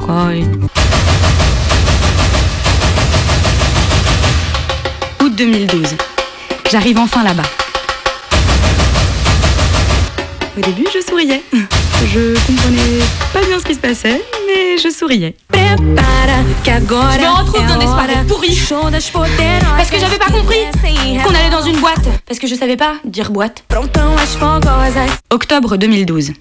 [5.21, 6.14] Août 2012.
[6.71, 7.43] J'arrive enfin là-bas.
[10.57, 11.43] Au début, je souriais.
[12.13, 13.03] Je comprenais
[13.33, 15.37] pas bien ce qui se passait, mais je souriais.
[15.55, 18.55] Je me retrouve dans des soirées pourries.
[19.77, 20.59] Parce que j'avais pas compris
[21.25, 22.05] qu'on allait dans une boîte.
[22.27, 23.65] Parce que je savais pas dire boîte.
[25.31, 26.33] Octobre 2012.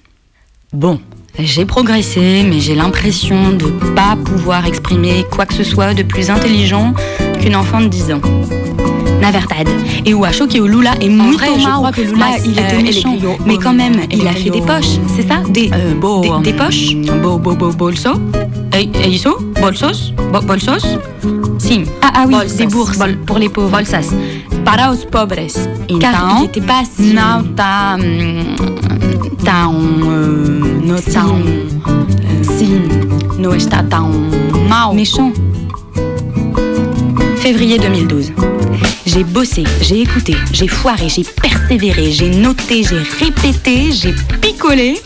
[0.72, 1.00] Bon,
[1.38, 6.30] j'ai progressé, mais j'ai l'impression de pas pouvoir exprimer quoi que ce soit de plus
[6.30, 6.94] intelligent
[7.40, 8.20] qu'une enfant de 10 ans.
[9.20, 9.68] Na verdade.
[10.04, 10.24] Et ou
[10.66, 13.16] Lula est En vrai, je crois que Lula, il était méchant.
[13.46, 15.40] Mais quand même, il a fait des poches, c'est ça?
[15.48, 16.94] Des, des, des poches?
[17.22, 18.10] Bo, bo, bo, bolso
[19.60, 20.12] Bolsos?
[20.32, 20.84] Bo- Bolsos?
[21.58, 21.84] Sim.
[22.02, 23.70] Ah, ah oui, des bourses pour les pauvres.
[23.70, 24.12] Bolsas.
[24.64, 25.68] Para os pobres.
[26.00, 27.14] Car il était pas si...
[27.56, 27.96] Tá...
[27.96, 28.00] hum,
[30.08, 30.98] euh.
[32.42, 32.82] Sim.
[33.56, 34.10] Está tão
[34.68, 34.94] mal.
[34.94, 35.32] Méchant.
[37.36, 38.32] Février 2012.
[39.14, 45.00] J'ai bossé, j'ai écouté, j'ai foiré, j'ai persévéré, j'ai noté, j'ai répété, j'ai picolé.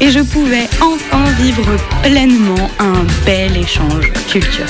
[0.00, 1.62] Et je pouvais enfin vivre
[2.02, 4.66] pleinement un bel échange culturel.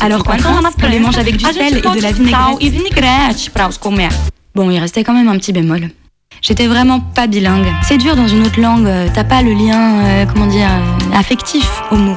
[0.00, 0.34] Alors quoi
[0.82, 2.58] on les mange avec du sel et de la vinaigrette.
[4.52, 5.90] Bon, il restait quand même un petit bémol.
[6.42, 7.72] J'étais vraiment pas bilingue.
[7.84, 11.16] C'est dur dans une autre langue, euh, t'as pas le lien, euh, comment dire, euh,
[11.16, 12.16] affectif au mot.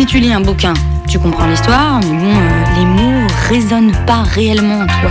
[0.00, 0.72] Si tu lis un bouquin,
[1.06, 5.10] tu comprends l'histoire, mais bon, euh, les mots résonnent pas réellement en toi.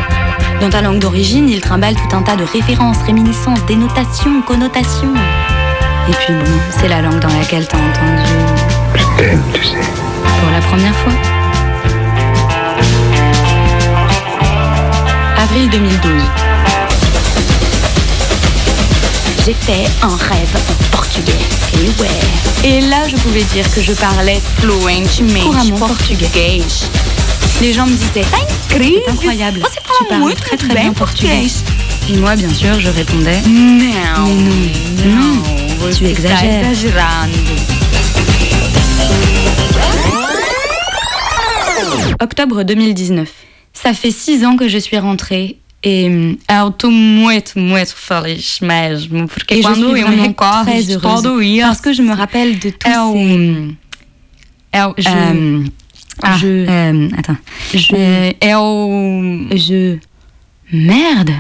[0.62, 5.14] Dans ta langue d'origine, il trimballe tout un tas de références, réminiscences, dénotations, connotations.
[6.08, 8.32] Et puis bon, c'est la langue dans laquelle t'as entendu.
[8.96, 9.78] Je t'aime, tu sais.
[9.78, 11.14] Pour la première fois.
[15.38, 16.49] Avril 2012.
[19.54, 21.32] Fait un rêve en portugais.
[21.74, 22.08] Et ouais.
[22.64, 25.08] Et là, je pouvais dire que je parlais fluent,
[25.42, 26.62] couramment portugais.
[27.60, 28.22] Les gens me disaient
[28.70, 29.62] C'est incroyable.
[29.98, 31.48] tu parles très très bien portugais.
[32.10, 36.76] Et moi, bien sûr, je répondais Non, Mais non, non, tu exagères.
[42.22, 43.30] Octobre 2019.
[43.74, 49.28] Ça fait six ans que je suis rentrée et eu tô muito, muito feliz mesmo.
[49.28, 51.02] Porque Et je quando suis eu heureuse.
[51.02, 53.76] todo isso, parce que je me rappelle de tous ces...
[54.98, 55.70] je- Euh,
[56.22, 57.38] ah, je- euh, attends.
[57.74, 59.98] je- Euh, eu- je...
[60.72, 61.34] Merde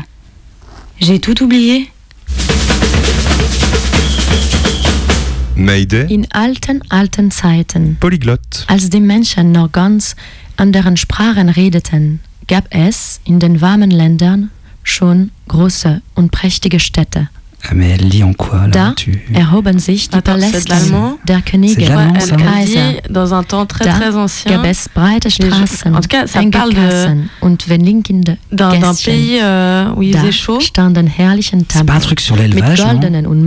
[1.01, 1.89] J'ai tout oublié.
[5.55, 8.63] Mayday, In alten, alten Zeiten, Polyglotte.
[8.67, 10.15] als die Menschen noch ganz
[10.55, 14.49] anderen Sprachen redeten, gab es in den warmen Ländern
[14.83, 17.29] schon große und prächtige Städte.
[17.69, 19.11] Ah, mais elle lit en quoi là Da tu...
[19.33, 20.73] erhoben sich die Attends, Paläste
[21.27, 23.01] der Könige Elle Kaiser.
[23.09, 26.39] dans un temps très Da très ancien gab es breite Straßen, en tout cas, ça
[26.39, 30.61] enge parle de- Gassen und verlinkende d'un pays euh, où il Da faisait chaud.
[30.61, 33.45] standen herrlichen C'est pas un Tempel truc sur mit l'élevage, non goldenen und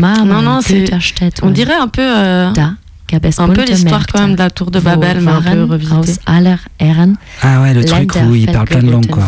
[0.60, 1.48] c'est- Güterstätten.
[1.48, 2.74] On dirait un peu, euh, Da
[3.38, 6.20] un peu l'histoire quand même de la tour de Babel, mais un peu revisité.
[7.42, 9.24] Ah ouais, le truc où il parle plein de langues quoi.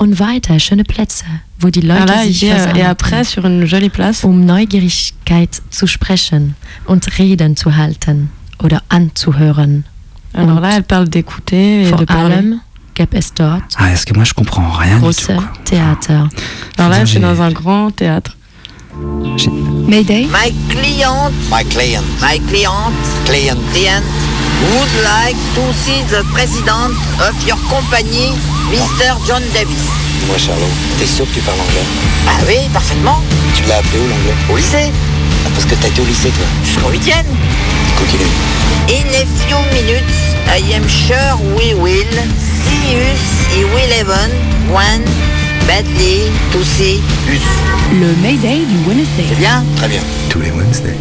[0.00, 1.24] Und weiter schöne Plätze,
[1.60, 4.44] wo die Ah Leute là, il sich et versammelten, après, sur une jolie place, um
[4.44, 6.54] Neugierigkeit zu sprechen
[6.86, 8.28] und Reden zu halten
[8.62, 9.82] oder anzuhören.
[10.34, 12.34] alors Und là, elle parle d'écouter et vor de parler.
[12.36, 12.60] allem
[12.94, 15.42] gab es dort Ah, est-ce que moi je comprends rien du tout quoi.
[15.64, 16.28] Theater.
[16.76, 18.36] Alors là, j'ai- dans un grand théâtre.
[18.98, 20.26] Mayday?
[20.26, 22.04] My client, My client.
[22.20, 22.94] my client,
[23.24, 23.60] Client.
[23.70, 24.04] client
[24.74, 28.34] would like to see the president of your company,
[28.74, 29.14] Mr.
[29.24, 29.86] John Davis.
[30.18, 30.66] Dis-moi, Charlot,
[30.98, 31.86] t'es sûr que tu parles anglais?
[32.26, 33.22] Ah oui, parfaitement.
[33.54, 34.34] Tu l'as appelé où l'anglais?
[34.50, 34.90] Au lycée,
[35.46, 36.46] Ah, Parce que t'as été au lycée, toi.
[36.64, 37.26] jusqu'en huitième.
[37.96, 38.26] Coquille.
[38.90, 42.18] In a few minutes, I am sure we will
[42.66, 43.22] see us.
[43.74, 44.30] Will even
[44.72, 45.04] one
[45.68, 46.96] badly to see
[47.28, 47.44] us.
[48.00, 49.24] Le Mayday du Wednesday.
[49.28, 49.62] C'est bien?
[49.76, 50.00] Très bien.
[50.30, 50.96] Tous les Wednesdays.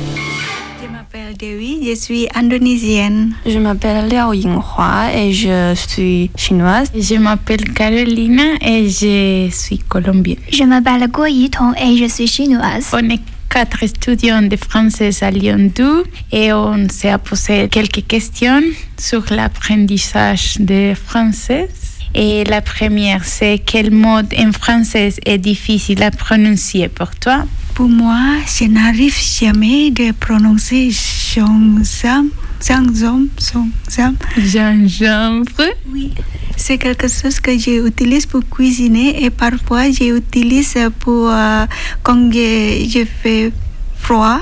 [0.83, 3.33] Je m'appelle Dewi, je suis indonésienne.
[3.45, 6.91] Je m'appelle Liao Yinghua et je suis chinoise.
[6.93, 10.43] Je m'appelle Carolina et je suis colombienne.
[10.51, 12.89] Je m'appelle Guo Yitong et je suis chinoise.
[12.91, 16.03] On est quatre étudiants de français à Lyon 2
[16.33, 18.63] et on s'est posé quelques questions
[18.97, 21.69] sur l'apprentissage de français.
[22.19, 27.45] Et la première, c'est quel mot en français est difficile à prononcer pour toi?
[27.75, 34.15] Pour moi, je n'arrive jamais de prononcer Jean-Zam, Jean-Zam.
[34.35, 35.61] Gingembre
[35.93, 36.11] Oui,
[36.55, 41.67] c'est quelque chose que j'utilise pour cuisiner et parfois j'utilise pour euh,
[42.01, 43.51] quand je, je fais
[43.99, 44.39] froid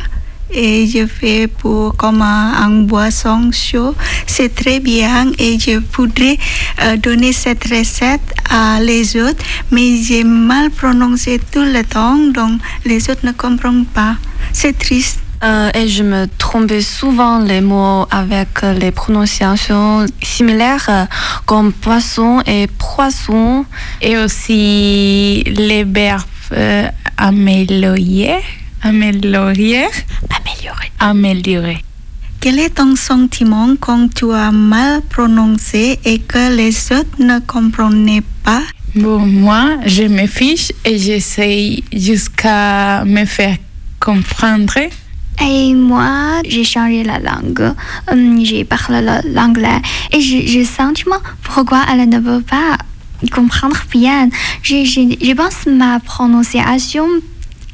[0.51, 3.95] et je fais pour comme un, boisson chaud.
[4.27, 6.37] C'est très bien et je voudrais
[6.83, 12.59] euh, donner cette recette à les autres, mais j'ai mal prononcé tout le temps, donc
[12.85, 14.15] les autres ne comprennent pas.
[14.53, 15.19] C'est triste.
[15.43, 21.05] Euh, et je me trompais souvent les mots avec les prononciations similaires euh,
[21.45, 23.65] comme poisson et poisson.
[24.01, 26.23] Et aussi les verbes
[26.53, 26.87] euh,
[28.89, 29.87] améliorer,
[30.29, 31.77] améliorer, améliorer.
[32.39, 38.21] Quel est ton sentiment quand tu as mal prononcé et que les autres ne comprenaient
[38.43, 38.61] pas?
[38.93, 43.57] Bon, moi, je me fiche et j'essaye jusqu'à me faire
[43.99, 44.77] comprendre.
[45.41, 47.73] Et moi, j'ai changé la langue.
[48.11, 49.81] Hum, j'ai parlé le- l'anglais.
[50.13, 52.77] Et je, je sentiment pourquoi elle ne veut pas
[53.33, 54.29] comprendre bien?
[54.61, 57.07] Je, je, je pense ma prononciation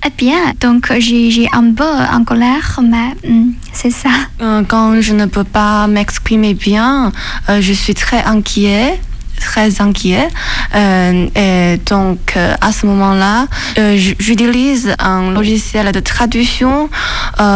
[0.03, 4.09] Eh bien, donc j'ai un peu en colère, mais hmm, c'est ça.
[4.41, 7.11] Euh, Quand je ne peux pas m'exprimer bien,
[7.49, 8.99] euh, je suis très inquiet
[9.39, 10.27] très inquiet.
[10.75, 13.47] Euh, et donc à ce moment-là
[13.95, 16.89] j'utilise un logiciel de traduction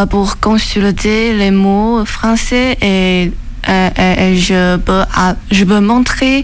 [0.10, 3.32] pour consulter les mots français et
[3.68, 5.04] je peux,
[5.52, 6.44] je peux montrer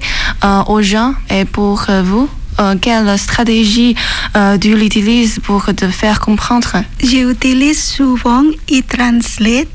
[0.68, 1.16] aux gens.
[1.32, 2.30] Et pour vous?
[2.62, 3.96] Euh, quelle stratégie
[4.36, 6.84] euh, tu utilises pour te faire comprendre?
[7.04, 9.68] J'utilise souvent e-translate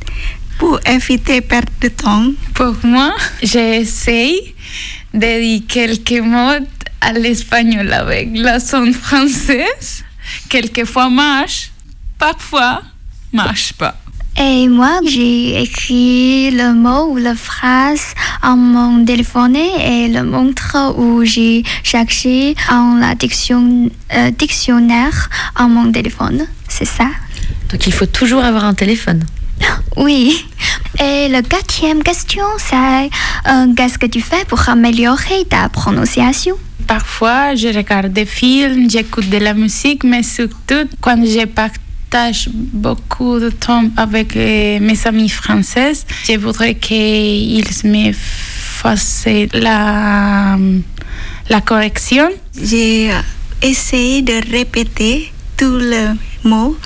[0.59, 2.31] pour éviter perdre de temps.
[2.55, 4.55] Pour moi, j'essaye
[5.13, 6.65] de dire quelques mots
[7.01, 10.05] à l'espagnol avec l'accent française.
[10.49, 11.71] Quelquefois marche,
[12.19, 12.83] parfois
[13.33, 13.97] marche pas.
[14.39, 20.77] Et moi, j'ai écrit le mot ou la phrase en mon téléphone et le montre
[20.99, 26.47] où j'ai cherché en la diction, euh, dictionnaire en mon téléphone.
[26.69, 27.09] C'est ça?
[27.71, 29.25] Donc il faut toujours avoir un téléphone.
[29.97, 30.45] Oui.
[31.01, 33.11] Et la quatrième question, c'est
[33.51, 36.57] euh, qu'est-ce que tu fais pour améliorer ta prononciation?
[36.87, 41.86] Parfois, je regarde des films, j'écoute de la musique, mais surtout quand je partage
[42.73, 45.93] beaucoup de temps avec euh, mes amis français,
[46.27, 50.57] je voudrais qu'ils me fassent la,
[51.49, 52.29] la correction.
[52.61, 53.11] J'ai
[53.63, 56.09] essayé de répéter tous les
[56.45, 56.77] mots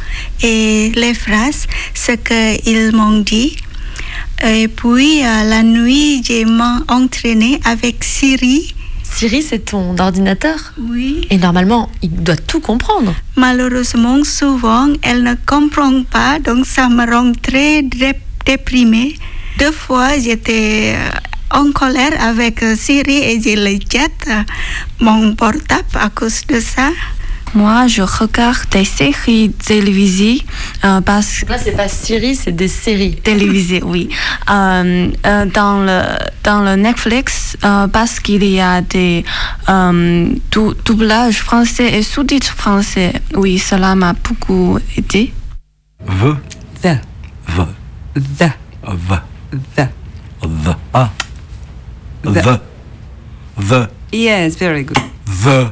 [0.43, 3.57] et les phrases, ce qu'ils m'ont dit.
[4.43, 8.75] Et puis, la nuit, j'ai m'en entraîné avec Siri.
[9.13, 11.27] Siri, c'est ton ordinateur Oui.
[11.31, 13.15] Et normalement, il doit tout comprendre.
[13.37, 18.15] Malheureusement, souvent, elle ne comprend pas, donc ça me rend très dé-
[18.47, 19.17] déprimée.
[19.59, 24.43] Deux fois, j'étais euh, en colère avec euh, Siri et je le jette euh,
[25.01, 26.89] mon portable à cause de ça.
[27.55, 30.41] Moi, je regarde des séries télévisées
[30.85, 33.17] euh, parce Là, c'est pas Siri, c'est des séries.
[33.17, 34.09] télévisées, oui.
[34.49, 36.01] Euh, euh, dans le
[36.45, 39.25] dans le Netflix euh, parce qu'il y a des
[39.69, 43.13] euh, dou- doublages français et sous-titres français.
[43.35, 45.33] Oui, cela m'a beaucoup aidé.
[46.07, 46.35] V.
[46.83, 46.99] The.
[47.49, 47.63] V.
[48.15, 48.51] The.
[48.85, 49.15] V.
[49.77, 49.89] The.
[50.43, 50.71] V.
[50.95, 51.11] A.
[52.23, 52.29] The.
[52.29, 52.51] V.
[53.59, 53.87] V.
[54.13, 54.99] Yes, very good.
[55.27, 55.67] V.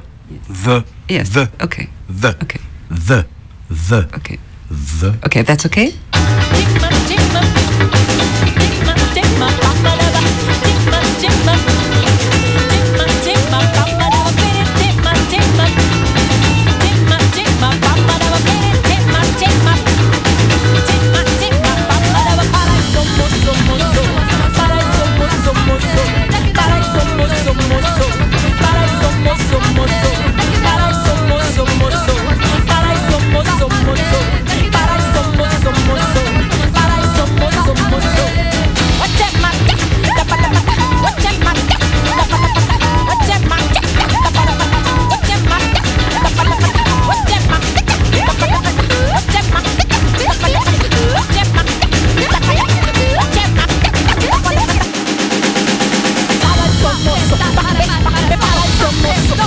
[0.48, 0.82] V.
[1.08, 1.28] Yes.
[1.28, 1.46] V.
[1.62, 1.88] Okay.
[2.08, 2.28] V.
[2.42, 2.60] Okay.
[2.90, 3.24] V.
[3.70, 3.94] V.
[4.14, 4.38] Okay.
[4.70, 5.12] V.
[5.24, 5.92] Okay, that's okay?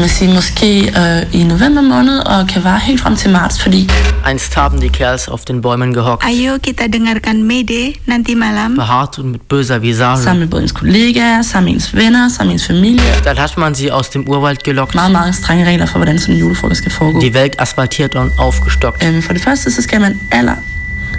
[0.00, 3.90] man sige, måske øh, i november måned og kan vare helt frem til marts, fordi
[4.30, 8.74] Einst haben die Kerls auf den Bäumen gehockt, Ayo kita dengarkan Mayday nanti malam.
[8.76, 10.22] behaart und mit böser Visage.
[10.22, 13.00] Sammen med både ens kollegaer, sammen ens venner, sammen ens familie.
[13.24, 16.34] Dann hat man sie aus dem Urwald gelockt, Meget, meget strenge regler for, hvordan sådan
[16.34, 17.20] en julefrokost skal foregå.
[17.20, 19.04] die Welt asphaltiert und aufgestockt.
[19.04, 20.54] Øhm, for det første, så skal man aller,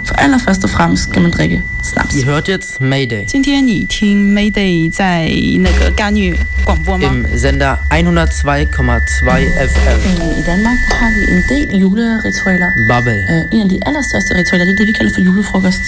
[0.07, 2.15] for allerførst og fremmest skal man drikke snaps.
[2.15, 5.29] Ihr hört jetzt Mayday 今天你听 Mayday 在
[5.59, 7.07] 那个干预广播吗？
[7.07, 9.29] im Sender 102,2
[9.69, 9.99] FM.
[10.05, 12.69] Øh, I Danmark der har vi en del juleritualer.
[12.89, 13.13] Bubble.
[13.29, 15.81] Øh, en af de allerstørste ritualer, det er det, vi kalder for julefrokost,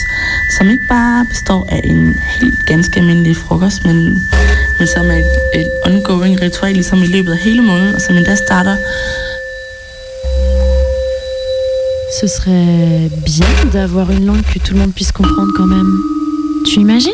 [0.58, 4.28] som ikke bare består af en helt ganske almindelig frokost, men,
[4.80, 5.26] men som er et,
[5.62, 8.76] et ongoing ritual, ligesom i løbet af hele måneden, og som endda starter
[12.11, 15.99] Ce serait bien d'avoir une langue que tout le monde puisse comprendre quand même.
[16.67, 17.13] Tu imagines?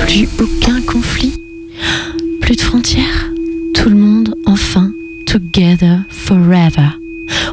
[0.00, 1.40] Plus aucun conflit,
[2.40, 3.26] plus de frontières.
[3.74, 4.90] Tout le monde, enfin,
[5.26, 6.88] together forever.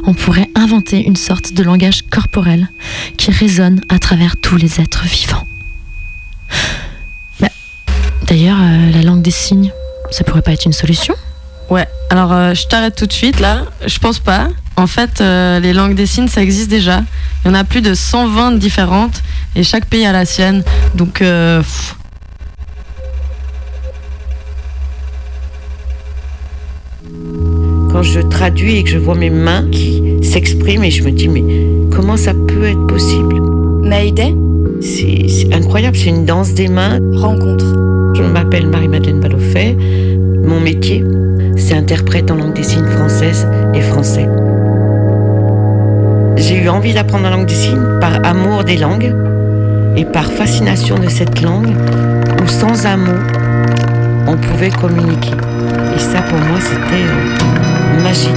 [0.04, 2.68] On pourrait inventer une sorte de langage corporel
[3.16, 5.46] qui résonne à travers tous les êtres vivants.
[7.38, 7.48] Bah,
[8.26, 9.72] D'ailleurs, euh, la langue des signes,
[10.10, 11.14] ça pourrait pas être une solution?
[11.68, 13.64] Ouais, alors euh, je t'arrête tout de suite là.
[13.86, 14.48] Je pense pas.
[14.78, 17.02] En fait, euh, les langues des signes, ça existe déjà.
[17.44, 19.22] Il y en a plus de 120 différentes
[19.54, 20.62] et chaque pays a la sienne.
[20.94, 21.62] Donc, euh.
[27.90, 31.28] Quand je traduis et que je vois mes mains qui s'expriment et je me dis
[31.28, 31.42] mais
[31.90, 33.40] comment ça peut être possible?
[33.82, 34.34] Mayday
[34.82, 36.98] C'est c'est incroyable, c'est une danse des mains.
[37.14, 37.64] Rencontre.
[38.14, 39.74] Je m'appelle Marie-Madeleine Baloffet.
[40.44, 41.02] Mon métier,
[41.56, 44.28] c'est interprète en langue des signes française et français.
[46.36, 49.14] J'ai eu envie d'apprendre la langue des signes par amour des langues
[49.96, 51.74] et par fascination de cette langue
[52.42, 53.18] où sans un mot,
[54.26, 55.32] on pouvait communiquer.
[55.94, 58.32] Et ça pour moi c'était euh, magique.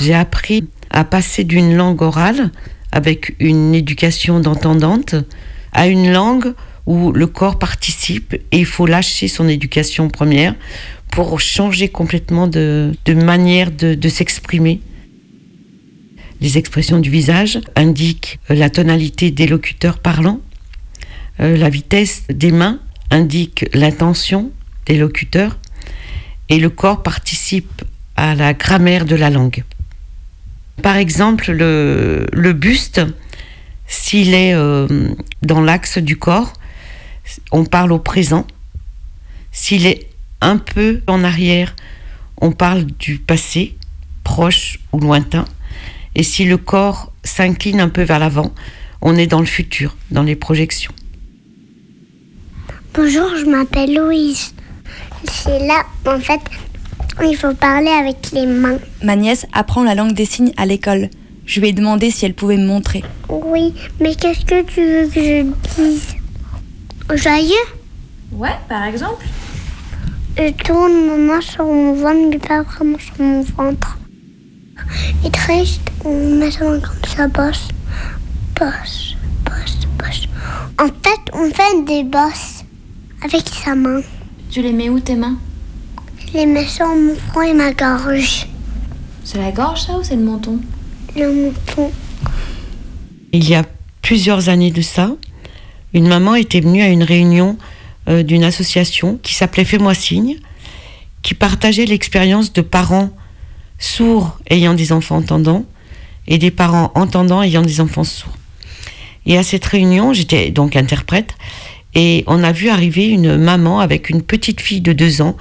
[0.00, 2.50] J'ai appris à passer d'une langue orale
[2.90, 5.14] avec une éducation d'entendante
[5.72, 6.54] à une langue
[6.86, 10.54] où le corps participe et il faut lâcher son éducation première
[11.12, 14.80] pour changer complètement de, de manière de, s'exprimer.
[16.40, 20.40] Les expressions du visage indiquent la tonalité des locuteurs parlants.
[21.40, 24.50] Euh, la vitesse des mains indique l'intention
[24.86, 25.58] des locuteurs.
[26.48, 27.82] Et le corps participe
[28.16, 29.64] à la grammaire de la langue.
[30.82, 33.02] Par exemple, le, le buste,
[33.86, 34.88] s'il est euh,
[35.42, 36.54] dans l'axe du corps,
[37.50, 38.46] on parle au présent.
[39.52, 40.08] S'il est
[40.42, 41.74] un peu en arrière,
[42.40, 43.76] on parle du passé,
[44.24, 45.46] proche ou lointain.
[46.14, 48.52] Et si le corps s'incline un peu vers l'avant,
[49.00, 50.92] on est dans le futur, dans les projections.
[52.94, 54.54] Bonjour, je m'appelle Louise.
[55.24, 56.40] C'est là, en fait,
[57.24, 58.78] il faut parler avec les mains.
[59.02, 61.08] Ma nièce apprend la langue des signes à l'école.
[61.46, 63.02] Je lui ai demandé si elle pouvait me montrer.
[63.28, 66.16] Oui, mais qu'est-ce que tu veux que je dise?
[67.14, 67.54] Joyeux?
[68.32, 69.24] Ouais, par exemple.
[70.34, 73.98] Je tourne ma main sur mon ventre, mais pas vraiment sur mon ventre.
[75.24, 77.68] Et triste, on met sa main comme ça, bosse,
[78.58, 79.14] bosse,
[79.44, 80.28] bosse, bosse.
[80.80, 82.64] En fait, on fait des bosses
[83.22, 84.00] avec sa main.
[84.50, 85.36] Tu les mets où tes mains?
[86.18, 88.48] Je les mets sur mon front et ma gorge.
[89.24, 90.58] C'est la gorge ça ou c'est le menton?
[91.14, 91.92] Le menton.
[93.32, 93.64] Il y a
[94.00, 95.10] plusieurs années de ça,
[95.92, 97.58] une maman était venue à une réunion
[98.08, 100.36] euh, d'une association qui s'appelait Fais-moi signe,
[101.22, 103.10] qui partageait l'expérience de parents
[103.78, 105.64] sourds ayant des enfants entendants
[106.26, 108.36] et des parents entendants ayant des enfants sourds.
[109.26, 111.34] Et à cette réunion, j'étais donc interprète,
[111.94, 115.36] et on a vu arriver une maman avec une petite fille de deux ans,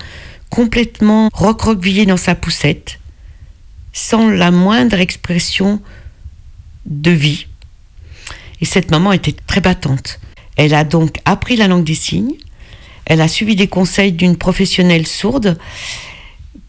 [0.50, 3.00] complètement recroquevillée dans sa poussette,
[3.94, 5.82] sans la moindre expression
[6.86, 7.48] de vie.
[8.60, 10.20] Et cette maman était très battante.
[10.56, 12.36] Elle a donc appris la langue des signes,
[13.06, 15.58] elle a suivi des conseils d'une professionnelle sourde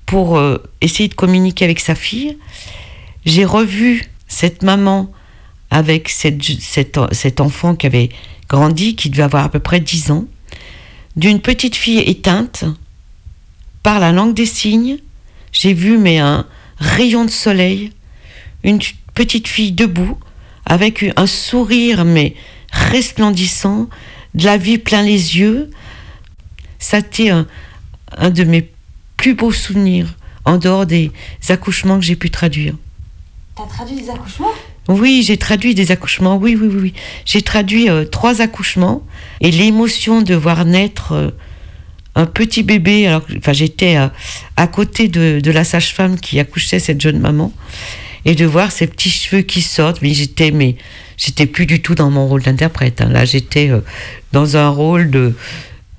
[0.06, 2.38] pour euh, essayer de communiquer avec sa fille.
[3.24, 5.10] J'ai revu cette maman
[5.70, 6.42] avec cette,
[7.12, 8.10] cet enfant qui avait
[8.48, 10.26] grandi, qui devait avoir à peu près 10 ans,
[11.16, 12.64] d'une petite fille éteinte
[13.82, 14.98] par la langue des signes.
[15.52, 16.46] J'ai vu mais un
[16.78, 17.92] rayon de soleil,
[18.64, 18.80] une
[19.14, 20.18] petite fille debout
[20.66, 22.34] avec un sourire mais
[22.70, 23.88] resplendissant,
[24.34, 25.70] de la vie plein les yeux.
[26.82, 27.46] Ça a été un,
[28.30, 28.70] de mes
[29.16, 30.08] plus beaux souvenirs
[30.44, 31.12] en dehors des
[31.48, 32.74] accouchements que j'ai pu traduire.
[33.56, 34.50] T'as traduit des accouchements?
[34.88, 36.36] Oui, j'ai traduit des accouchements.
[36.36, 36.78] Oui, oui, oui.
[36.82, 36.94] oui.
[37.24, 39.06] J'ai traduit euh, trois accouchements
[39.40, 41.30] et l'émotion de voir naître euh,
[42.16, 43.06] un petit bébé.
[43.06, 44.08] Alors, enfin, j'étais euh,
[44.56, 47.52] à côté de, de la sage-femme qui accouchait cette jeune maman
[48.24, 50.02] et de voir ses petits cheveux qui sortent.
[50.02, 50.76] Mais j'étais, mais
[51.16, 53.02] j'étais plus du tout dans mon rôle d'interprète.
[53.02, 53.08] hein.
[53.08, 53.82] Là, j'étais euh,
[54.32, 55.36] dans un rôle de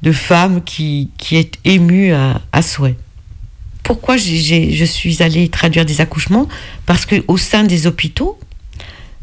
[0.03, 2.97] de femme qui qui est émue à, souhait.
[3.83, 6.47] Pourquoi je suis allée traduire des accouchements?
[6.85, 8.37] Parce que au sein des hôpitaux,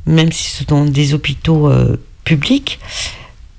[0.06, 2.80] même si ce sont des hôpitaux euh, publics,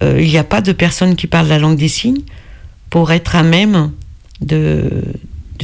[0.04, 2.24] euh, il n'y a pas de personnes qui parlent la langue des signes
[2.90, 3.92] pour être à même
[4.42, 5.04] de,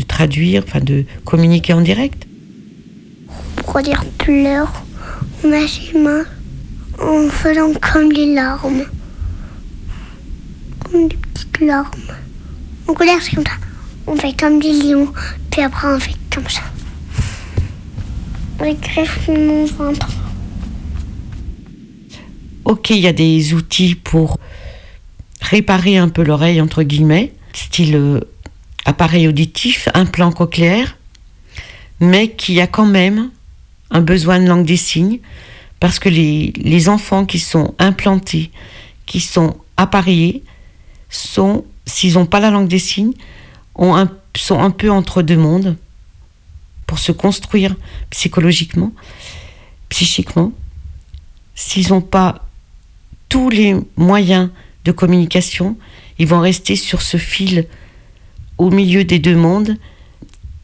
[0.08, 2.28] traduire, de communiquer en direct.
[3.66, 4.72] Pour dire pleure,
[5.44, 5.52] on
[7.00, 8.86] en faisant comme les larmes.
[10.92, 11.92] Comme des petites larmes.
[12.88, 13.52] En colère, c'est comme ça.
[14.06, 15.12] On fait comme des lions,
[15.52, 16.62] puis après on fait comme ça.
[18.60, 20.08] Avec greffe mon ventre.
[22.64, 24.40] Ok, il y a des outils pour
[25.42, 28.20] réparer un peu l'oreille, entre guillemets, style euh,
[28.86, 30.98] appareil auditif, implant cochléaire,
[32.00, 33.30] mais qui a quand même
[33.92, 35.20] un besoin de langue des signes,
[35.80, 38.52] parce que les, les enfants qui sont implantés,
[39.06, 40.44] qui sont appareillés,
[41.10, 43.14] sont s'ils n'ont pas la langue des signes,
[43.76, 45.78] ont un- sont un peu entre deux mondes
[46.86, 47.76] pour se construire
[48.10, 48.92] psychologiquement,
[49.90, 50.52] psychiquement.
[51.56, 52.46] S'ils n'ont pas
[53.30, 54.50] tous les moyens
[54.86, 55.78] de communication,
[56.20, 57.68] ils vont rester sur ce fil
[58.58, 59.78] au milieu des deux mondes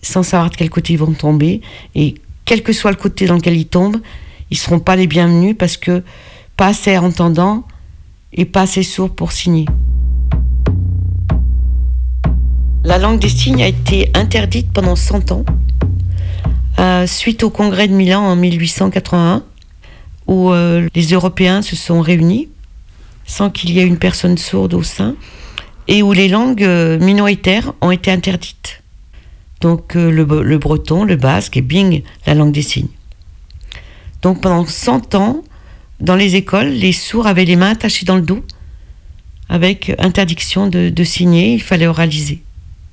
[0.02, 1.62] sans savoir de quel côté ils vont tomber.
[1.96, 2.16] Et
[2.46, 4.02] quel que soit le côté dans lequel ils tombent,
[4.52, 6.04] ils seront pas les bienvenus parce que
[6.58, 7.66] pas assez entendants
[8.34, 9.66] et pas assez sourds pour signer.
[12.86, 15.46] La langue des signes a été interdite pendant 100 ans,
[16.80, 19.42] euh, suite au congrès de Milan en 1881,
[20.28, 22.50] où euh, les Européens se sont réunis
[23.26, 25.16] sans qu'il y ait une personne sourde au sein,
[25.88, 28.84] et où les langues euh, minoritaires ont été interdites.
[29.62, 30.26] Donc le,
[30.58, 32.90] breton, le basque et bing, la langue des signes.
[34.22, 35.42] Donc pendant 100 ans,
[36.02, 38.44] dans les écoles, les sourds avaient les mains attachées dans le dos,
[39.48, 42.43] avec interdiction de signer, il fallait oraliser.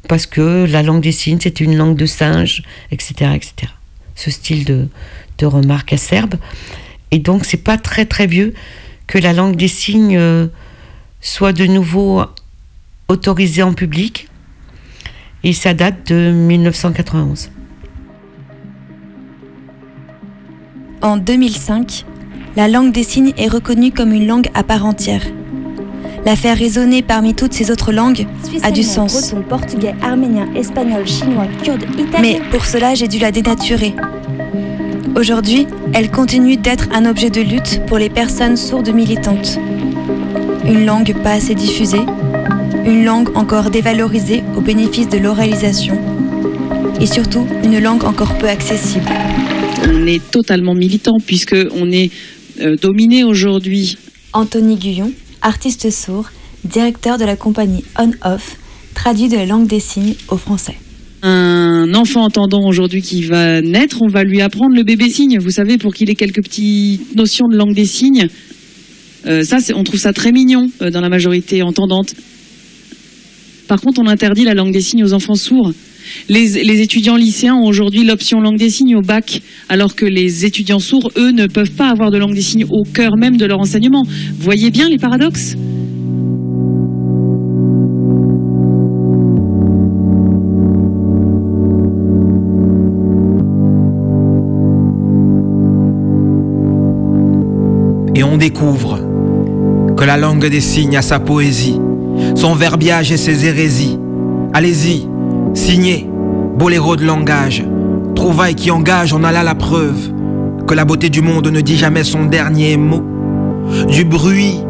[0.08, 3.32] Parce que la langue des signes, c'était une langue de singe, etc.
[3.34, 3.72] etc.
[4.14, 4.88] Ce style de,
[5.38, 6.34] de remarque acerbe.
[7.10, 8.54] Et donc, c'est pas très très vieux
[9.06, 10.46] que la langue des signes euh,
[11.20, 12.22] soit de nouveau
[13.08, 14.28] autorisée en public.
[15.42, 17.50] Et ça date de 1991.
[21.02, 22.04] En 2005,
[22.56, 25.22] la langue des signes est reconnue comme une langue à part entière.
[26.26, 28.26] La faire résonner parmi toutes ces autres langues
[28.62, 29.32] a du sens.
[29.32, 32.20] breton, portugais, arménien, espagnol, chinois, kurde, italien.
[32.20, 33.94] Mais pour cela, j'ai dû la dénaturer.
[35.16, 39.58] Aujourd'hui, elle continue d'être un objet de lutte pour les personnes sourdes militantes.
[40.64, 42.04] Une langue pas assez diffusée,
[42.84, 45.98] une langue encore dévalorisée au bénéfice de l'oralisation,
[47.00, 49.08] et surtout une langue encore peu accessible.
[49.88, 52.10] On est totalement militant puisque on est
[52.60, 53.96] euh, dominé aujourd'hui.
[54.32, 55.12] Anthony Guyon,
[55.42, 56.30] artiste sourd,
[56.64, 58.56] directeur de la compagnie On-Off,
[58.94, 60.76] traduit de la langue des signes au français.
[61.22, 65.50] Un enfant entendant aujourd'hui qui va naître, on va lui apprendre le bébé signe, vous
[65.50, 68.28] savez, pour qu'il ait quelques petites notions de langue des signes.
[69.26, 72.14] Euh, on trouve ça très mignon euh, dans la majorité entendante.
[73.68, 75.72] Par contre, on interdit la langue des signes aux enfants sourds.
[76.28, 80.78] Les, étudiants lycéens ont aujourd'hui l'option langue des signes au bac, alors que les étudiants
[80.78, 83.60] sourds, eux, ne peuvent pas avoir de langue des signes au cœur même de leur
[83.60, 84.04] enseignement.
[84.38, 85.56] Voyez bien les paradoxes?
[98.14, 98.98] Et on découvre
[99.96, 101.78] que la langue des signes a sa poésie,
[102.34, 103.98] son verbiage et ses hérésies.
[104.52, 105.06] Allez-y,
[105.54, 106.08] signez,
[106.56, 107.64] boléro de langage,
[108.14, 110.12] trouvaille qui engage, on a là la preuve
[110.66, 113.02] que la beauté du monde ne dit jamais son dernier mot.
[113.88, 114.64] Du bruit,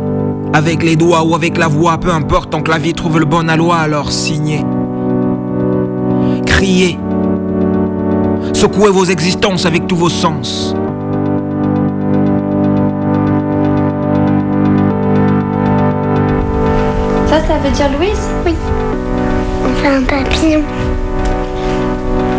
[0.52, 3.24] avec les doigts ou avec la voix, peu importe, tant que la vie trouve le
[3.24, 4.64] bon aloi, alors signez.
[6.46, 6.98] Criez,
[8.52, 10.74] secouez vos existences avec tous vos sens.
[17.26, 18.28] Ça, ça veut dire Louise?
[18.44, 18.54] Oui.
[20.00, 20.62] Un papillon.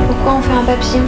[0.08, 1.04] Pourquoi on fait un papillon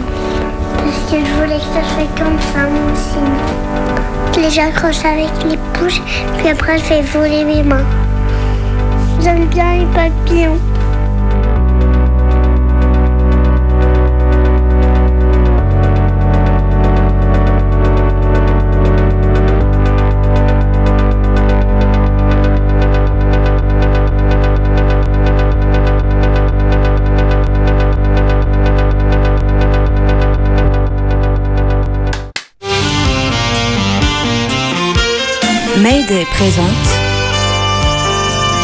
[0.76, 4.34] Parce que je voulais que ça soit comme ça, mon signe.
[4.34, 6.00] Je les accroche avec les bouches,
[6.38, 7.84] puis après je fais voler mes mains.
[9.20, 10.58] J'aime bien les papillons.
[36.30, 36.66] Présente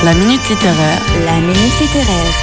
[0.04, 1.00] La minute littéraire.
[1.26, 2.34] La minute littéraire.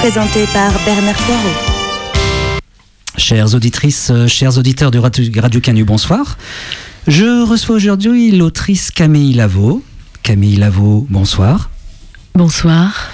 [0.00, 2.60] Présentée par Bernard Poirot.
[3.16, 6.36] Chères auditrices, euh, chers auditeurs du Radio, Radio Canu, bonsoir.
[7.06, 9.82] Je reçois aujourd'hui l'autrice Camille Lavaux.
[10.22, 11.70] Camille Lavaux, bonsoir.
[12.34, 13.10] Bonsoir.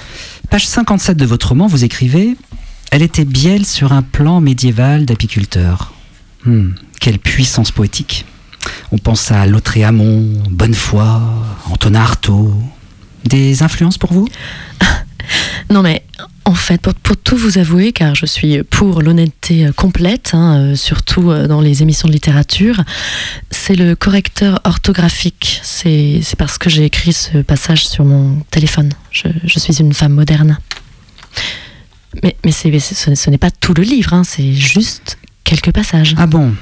[0.51, 2.37] Page 57 de votre roman, vous écrivez
[2.91, 5.95] Elle était bielle sur un plan médiéval d'apiculteur.
[6.45, 6.71] Hmm,
[7.01, 8.27] quelle puissance poétique.
[8.93, 11.21] On pense à Lautréamont, Bonnefoy,
[11.71, 12.55] Antonin Artaud.
[13.25, 14.29] Des influences pour vous?
[15.71, 16.05] Non mais
[16.45, 20.59] en fait, pour, pour tout vous avouer, car je suis pour l'honnêteté euh, complète, hein,
[20.59, 22.83] euh, surtout euh, dans les émissions de littérature,
[23.51, 25.61] c'est le correcteur orthographique.
[25.63, 28.91] C'est parce que j'ai écrit ce passage sur mon téléphone.
[29.11, 30.59] Je, je suis une femme moderne.
[32.23, 32.69] Mais, mais ce,
[33.15, 36.15] ce n'est pas tout le livre, hein, c'est juste quelques passages.
[36.19, 36.55] Ah bon?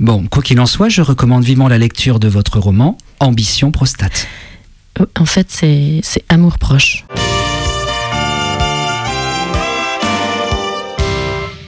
[0.00, 4.26] Bon, quoi qu'il en soit, je recommande vivement la lecture de votre roman Ambition prostate.
[5.18, 7.04] En fait, c'est amour proche.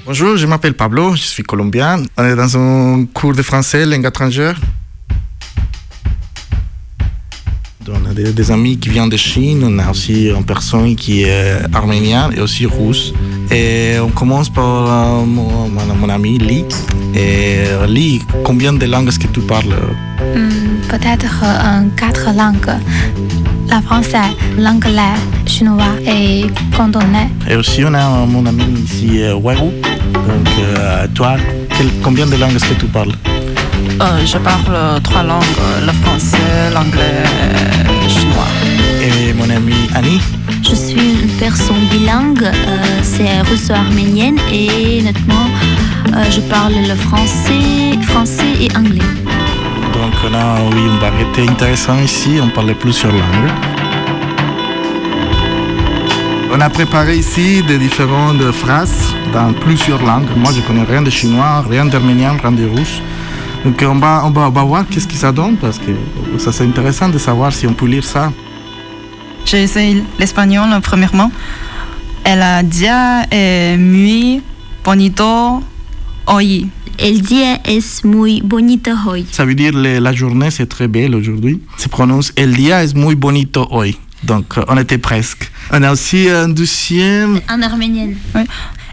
[0.07, 2.03] Bonjour, je m'appelle Pablo, je suis colombien.
[2.16, 4.59] On est dans un cours de français, langue étrangère.
[7.89, 11.22] On a des, des amis qui viennent de Chine, on a aussi une personne qui
[11.24, 13.12] est arménienne et aussi russe.
[13.51, 16.64] Et on commence par euh, mon, ami Lee.
[17.14, 19.74] Et Lee, combien de langues est-ce que tu parles?
[20.35, 22.78] Hmm, Peut-être euh, quatre langues.
[23.68, 24.28] La français,
[24.59, 25.16] l'anglais,
[25.47, 26.45] chinois et
[26.76, 27.28] cantonais.
[27.51, 29.70] Et aussi, on a euh, mon ami ici, euh, Weru.
[30.12, 31.37] Donc, euh, toi,
[31.76, 33.12] quel- combien de langues est-ce que tu parles?
[34.01, 35.43] Euh, je parle trois langues,
[35.87, 37.22] le français, l'anglais,
[38.03, 38.51] le chinois.
[39.01, 40.20] Et mon ami Annie
[40.62, 45.47] Je suis une personne bilingue, euh, c'est russo-arménienne et honnêtement,
[46.14, 49.12] euh, je parle le français, français et anglais.
[49.93, 53.53] Donc on a oui, une variété intéressante ici, on parle plusieurs langues.
[56.55, 60.28] On a préparé ici des différentes phrases dans plusieurs langues.
[60.37, 63.01] Moi je connais rien de chinois, rien d'arménien, rien de russe.
[63.64, 65.92] Donc on va, on va, on va voir qu'est-ce que ça donne parce que
[66.38, 68.32] ça c'est intéressant de savoir si on peut lire ça.
[69.44, 71.30] J'ai essayé l'espagnol premièrement.
[72.24, 74.42] Elle a dia es muy
[74.84, 75.62] bonito
[76.26, 76.68] hoy.
[76.98, 79.26] El día es muy bonito hoy.
[79.30, 81.60] Ça veut dire le- la journée c'est très belle aujourd'hui.
[81.78, 83.96] Se prononce El día es muy bonito hoy.
[84.24, 85.50] Donc euh, on était presque.
[85.72, 88.10] On a aussi un deuxième En arménien.
[88.34, 88.42] Oui.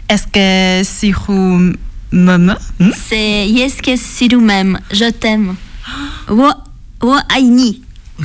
[0.08, 1.72] Est-ce que si vous
[2.12, 2.54] me
[3.08, 5.54] C'est yes que si même, je t'aime.
[6.28, 6.48] Wo,
[7.02, 7.82] wo aini.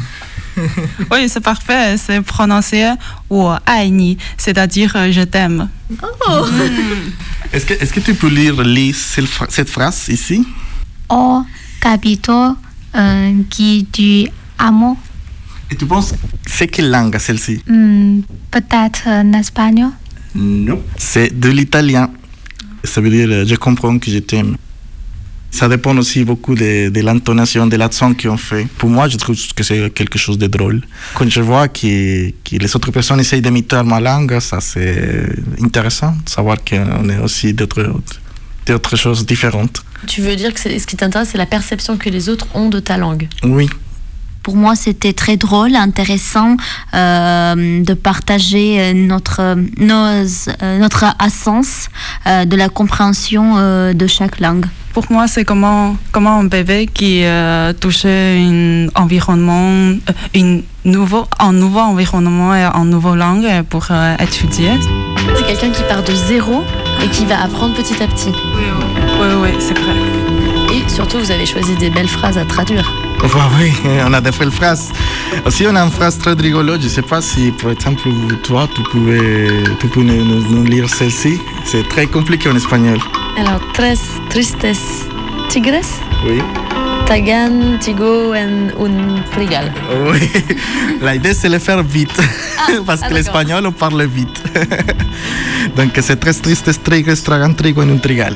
[1.12, 1.98] Oui, c'est parfait.
[1.98, 2.90] C'est prononcé
[3.30, 5.68] ou aini, c'est-à-dire euh, je t'aime.
[6.02, 6.46] Oh.
[7.54, 10.46] Est-ce que, est-ce que tu peux lire Lee, cette phra- cette phrase ici?
[11.10, 11.42] Au
[11.82, 12.56] capito
[12.96, 14.28] euh, qui du
[14.58, 14.98] amo?
[15.70, 16.14] Et tu penses,
[16.46, 17.62] c'est quelle langue celle-ci?
[17.68, 19.92] Hmm, Peut-être en espagnol?
[20.34, 20.82] Non.
[20.98, 22.10] C'est de l'italien.
[22.86, 24.56] Ça veut dire euh, je comprends que je t'aime.
[25.52, 28.68] Ça dépend aussi beaucoup de, de l'intonation, de l'accent qu'on fait.
[28.78, 30.82] Pour moi, je trouve que c'est quelque chose de drôle.
[31.14, 35.30] Quand je vois que, que les autres personnes essayent d'imiter ma langue, ça c'est
[35.64, 38.02] intéressant de savoir qu'on est aussi d'autres,
[38.66, 39.82] d'autres choses différentes.
[40.08, 42.80] Tu veux dire que ce qui t'intéresse, c'est la perception que les autres ont de
[42.82, 43.28] ta langue?
[43.44, 43.70] Oui.
[44.46, 46.56] Pour moi, c'était très drôle, intéressant
[46.94, 50.06] euh, de partager euh, notre, nos,
[50.62, 51.90] euh, notre essence
[52.28, 54.68] euh, de la compréhension euh, de chaque langue.
[54.94, 59.96] Pour moi, c'est comment, comment un bébé qui euh, touche un environnement, euh,
[60.36, 64.74] une nouveau, un nouveau environnement et une nouvelle langue pour euh, étudier.
[65.36, 66.62] C'est quelqu'un qui part de zéro
[67.04, 68.30] et qui va apprendre petit à petit.
[68.30, 70.35] Oui, oui, c'est vrai.
[70.88, 72.92] Surtout, vous avez choisi des belles phrases à traduire.
[73.22, 73.74] Bah oui,
[74.06, 74.92] on a des belles phrases.
[75.46, 76.82] Aussi, on a une phrase très rigolote.
[76.82, 78.08] Je ne sais pas si, par exemple,
[78.44, 79.48] toi, tu pouvais,
[79.80, 81.40] tu peux nous, lire celle-ci.
[81.66, 83.00] C'est très compliqué en espagnol.
[83.38, 84.68] Alors, tres tristes
[85.50, 85.88] tigres,
[86.26, 86.42] Oui.
[87.08, 89.74] tagan, tigo en un trigal.
[90.12, 90.30] Oui.
[91.02, 92.16] L'idée, c'est le faire vite.
[92.86, 94.44] Parce ah, que l'espagnol, on parle vite.
[95.76, 98.36] Donc, c'est très triste, trigres, tragan, trigo en un trigal.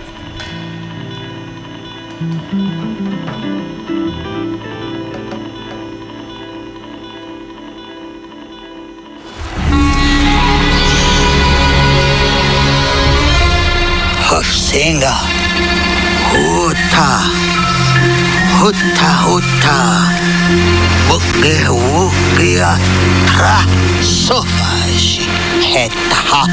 [26.30, 26.44] Tra.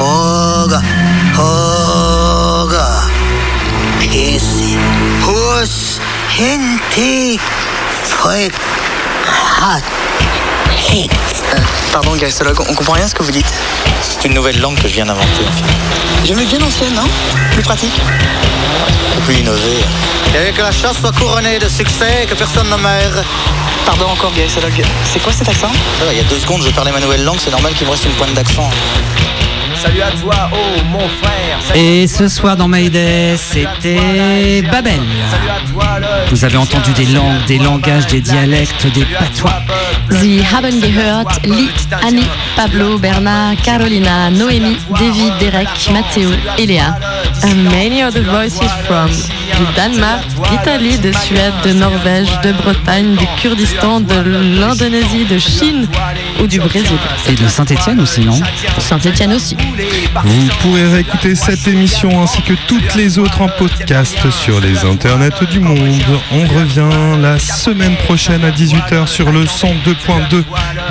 [0.00, 0.82] Hoga.
[1.38, 2.86] Hoga.
[4.00, 4.76] Kisi.
[5.22, 6.00] Hus.
[6.36, 7.38] Hinti.
[9.60, 9.84] Hat.
[10.76, 11.10] Hit.
[11.92, 13.52] Pardon, Gaïsolog, on comprend rien à ce que vous dites.
[14.02, 15.44] C'est une nouvelle langue que je viens d'inventer.
[16.24, 17.04] J'aimais bien l'ancienne, non?
[17.52, 18.00] Plus pratique?
[19.26, 19.84] Plus innové.
[20.34, 23.24] Et que la chasse soit couronnée de succès et que personne ne meure.
[23.86, 24.72] Pardon encore, Gaïsolog.
[25.04, 25.70] C'est quoi cet accent
[26.10, 28.04] Il y a deux secondes, je parlais ma nouvelle langue, c'est normal qu'il me reste
[28.04, 28.70] une pointe d'accent.
[29.82, 31.58] Salut à toi, oh mon frère.
[31.74, 35.00] Et ce soir dans Mayday, c'était Babel.
[36.30, 39.62] Vous avez entendu des langues, des langages, des dialectes, des patois.
[40.10, 41.68] Sie haben gehört Lee,
[42.06, 46.96] Annie, Pablo, Bernard, Carolina, Noémie, David, Derek, Matteo et Léa.
[47.42, 53.26] And many other voices from du Danemark, d'Italie, de Suède, de Norvège, de Bretagne, du
[53.40, 54.14] Kurdistan, de
[54.60, 55.86] l'Indonésie, de Chine
[56.42, 56.98] ou du Brésil.
[57.28, 58.38] Et de Saint-Étienne aussi, non?
[58.78, 59.56] Saint-Étienne aussi.
[60.22, 65.30] Vous pourrez réécouter cette émission ainsi que toutes les autres en podcast sur les internets
[65.50, 65.78] du monde.
[66.32, 70.44] On revient la semaine prochaine à 18h sur le 102.2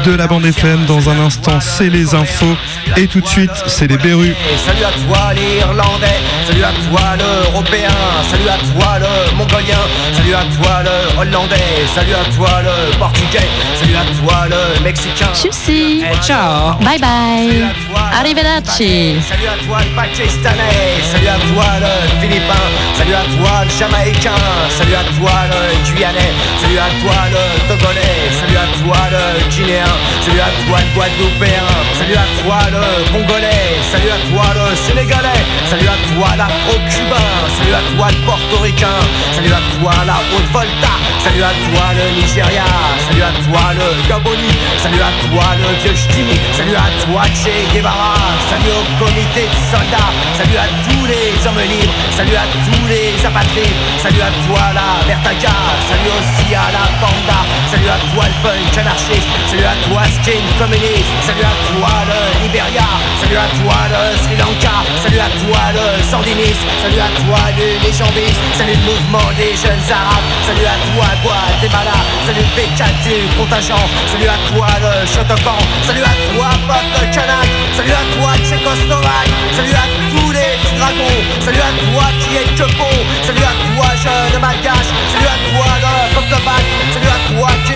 [0.05, 0.85] de la bande FM.
[0.85, 2.55] Dans un instant, c'est les infos.
[2.97, 4.35] Et tout de suite, c'est les Berus.
[4.65, 7.89] Salut à toi l'Irlandais, salut à toi l'Européen,
[8.29, 9.83] salut à toi le Mongolien,
[10.13, 13.47] salut à toi le Hollandais, salut à toi le Portugais,
[13.79, 15.31] salut à toi le Mexicain.
[15.69, 16.75] Eh, ciao.
[16.81, 17.67] Bye bye.
[18.19, 19.15] Arrivederci.
[19.27, 22.65] Salut à toi le Pakistanais, salut à toi le Philippin,
[22.97, 28.19] salut à toi le Jamaïcain, salut à toi le Guyanais, salut à toi le Togolais,
[28.39, 29.93] salut à toi le Guinéen,
[30.25, 31.67] salut à toi le Guadeloupéen,
[31.97, 37.73] salut à toi le Congolais, salut à toi le Sénégalais, salut à toi l'Afro-Cubain, salut
[37.73, 38.99] à toi le Portoricain,
[39.33, 42.65] salut à toi la Haute-Volta, salut à toi le Nigeria,
[43.07, 45.95] salut à toi le Gaboni, salut à toi le vieux
[46.57, 48.15] salut à toi Che Guevara,
[48.49, 53.13] salut au comité de soldats, salut à tous les hommes libres, salut à tous les
[53.25, 55.55] apatrides, salut à toi la Vertaga,
[55.89, 57.39] salut aussi à la Panda,
[57.71, 62.43] salut à toi le punk anarchiste, salut à toi skin communiste, salut à toi le
[62.43, 62.87] Liberia,
[63.21, 68.39] salut à toi le Sri Lanka, salut à toi le Salut à toi le légendiste,
[68.55, 72.63] salut le mouvement des jeunes arabes, salut à toi Guatemala, salut le
[73.03, 78.31] du contingent, salut à toi le Chotocan, salut à toi peuple kanak, salut à toi
[78.39, 82.95] Tchécoslovaque, salut à tous les dragons, salut à toi qui est que bon,
[83.27, 86.31] salut à toi jeune malgache, salut à toi le peuple
[86.93, 87.63] salut à toi